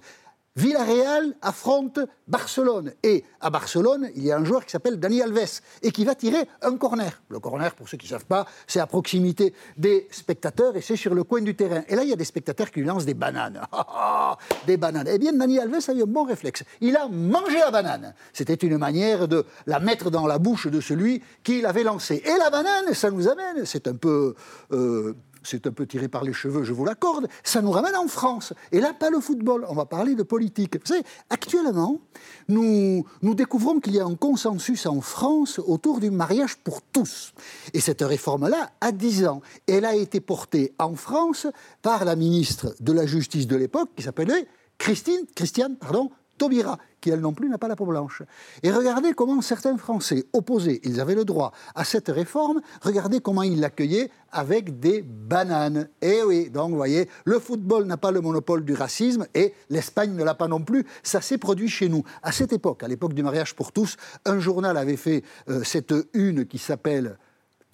[0.57, 2.93] Villarreal affronte Barcelone.
[3.03, 6.15] Et à Barcelone, il y a un joueur qui s'appelle Dani Alves et qui va
[6.15, 7.21] tirer un corner.
[7.27, 10.95] Le corner, pour ceux qui ne savent pas, c'est à proximité des spectateurs et c'est
[10.95, 11.83] sur le coin du terrain.
[11.89, 13.61] Et là, il y a des spectateurs qui lui lancent des bananes.
[14.65, 15.09] des bananes.
[15.11, 16.63] Eh bien, Dani Alves a eu un bon réflexe.
[16.79, 18.13] Il a mangé la banane.
[18.31, 22.23] C'était une manière de la mettre dans la bouche de celui qui l'avait lancée.
[22.25, 24.35] Et la banane, ça nous amène, c'est un peu...
[24.71, 25.15] Euh,
[25.45, 28.53] c'est un peu tiré par les cheveux, je vous l'accorde, ça nous ramène en France.
[28.71, 30.75] Et là, pas le football, on va parler de politique.
[30.75, 32.01] Vous savez, actuellement,
[32.47, 37.33] nous, découvrons qu'il y a un consensus en France autour du mariage pour tous.
[37.73, 39.41] Et cette réforme-là a 10 ans.
[39.67, 41.47] Elle a été portée en France
[41.81, 47.09] par la ministre de la Justice de l'époque, qui s'appelait Christine, Christiane pardon, Taubira, qui
[47.09, 48.23] elle non plus n'a pas la peau blanche.
[48.63, 53.43] Et regardez comment certains Français opposés, ils avaient le droit à cette réforme, regardez comment
[53.43, 55.87] ils l'accueillaient avec des bananes.
[56.01, 60.13] Eh oui, donc vous voyez, le football n'a pas le monopole du racisme et l'Espagne
[60.13, 60.85] ne l'a pas non plus.
[61.03, 62.03] Ça s'est produit chez nous.
[62.23, 65.93] À cette époque, à l'époque du mariage pour tous, un journal avait fait euh, cette
[66.13, 67.17] une qui s'appelle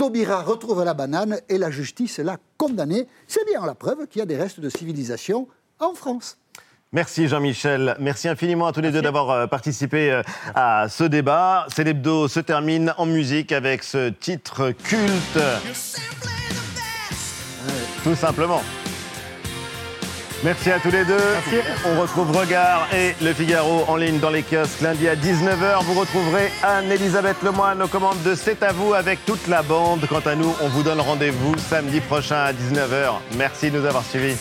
[0.02, 3.08] Taubira retrouve la banane et la justice l'a condamné.
[3.28, 5.48] C'est bien la preuve qu'il y a des restes de civilisation
[5.80, 6.38] en France.
[6.94, 7.96] Merci Jean-Michel.
[8.00, 10.24] Merci infiniment à tous les deux d'avoir euh, participé euh,
[10.56, 11.66] à ce débat.
[11.74, 15.40] C'est l'hebdo se termine en musique avec ce titre culte.
[18.04, 18.62] Tout simplement.
[20.44, 21.16] Merci à tous les deux.
[21.86, 25.84] On retrouve Regard et Le Figaro en ligne dans les kiosques lundi à 19h.
[25.84, 30.06] Vous retrouverez Anne-Elisabeth Lemoine aux commandes de C'est à vous avec toute la bande.
[30.10, 33.14] Quant à nous, on vous donne rendez-vous samedi prochain à 19h.
[33.38, 34.36] Merci de nous avoir suivis.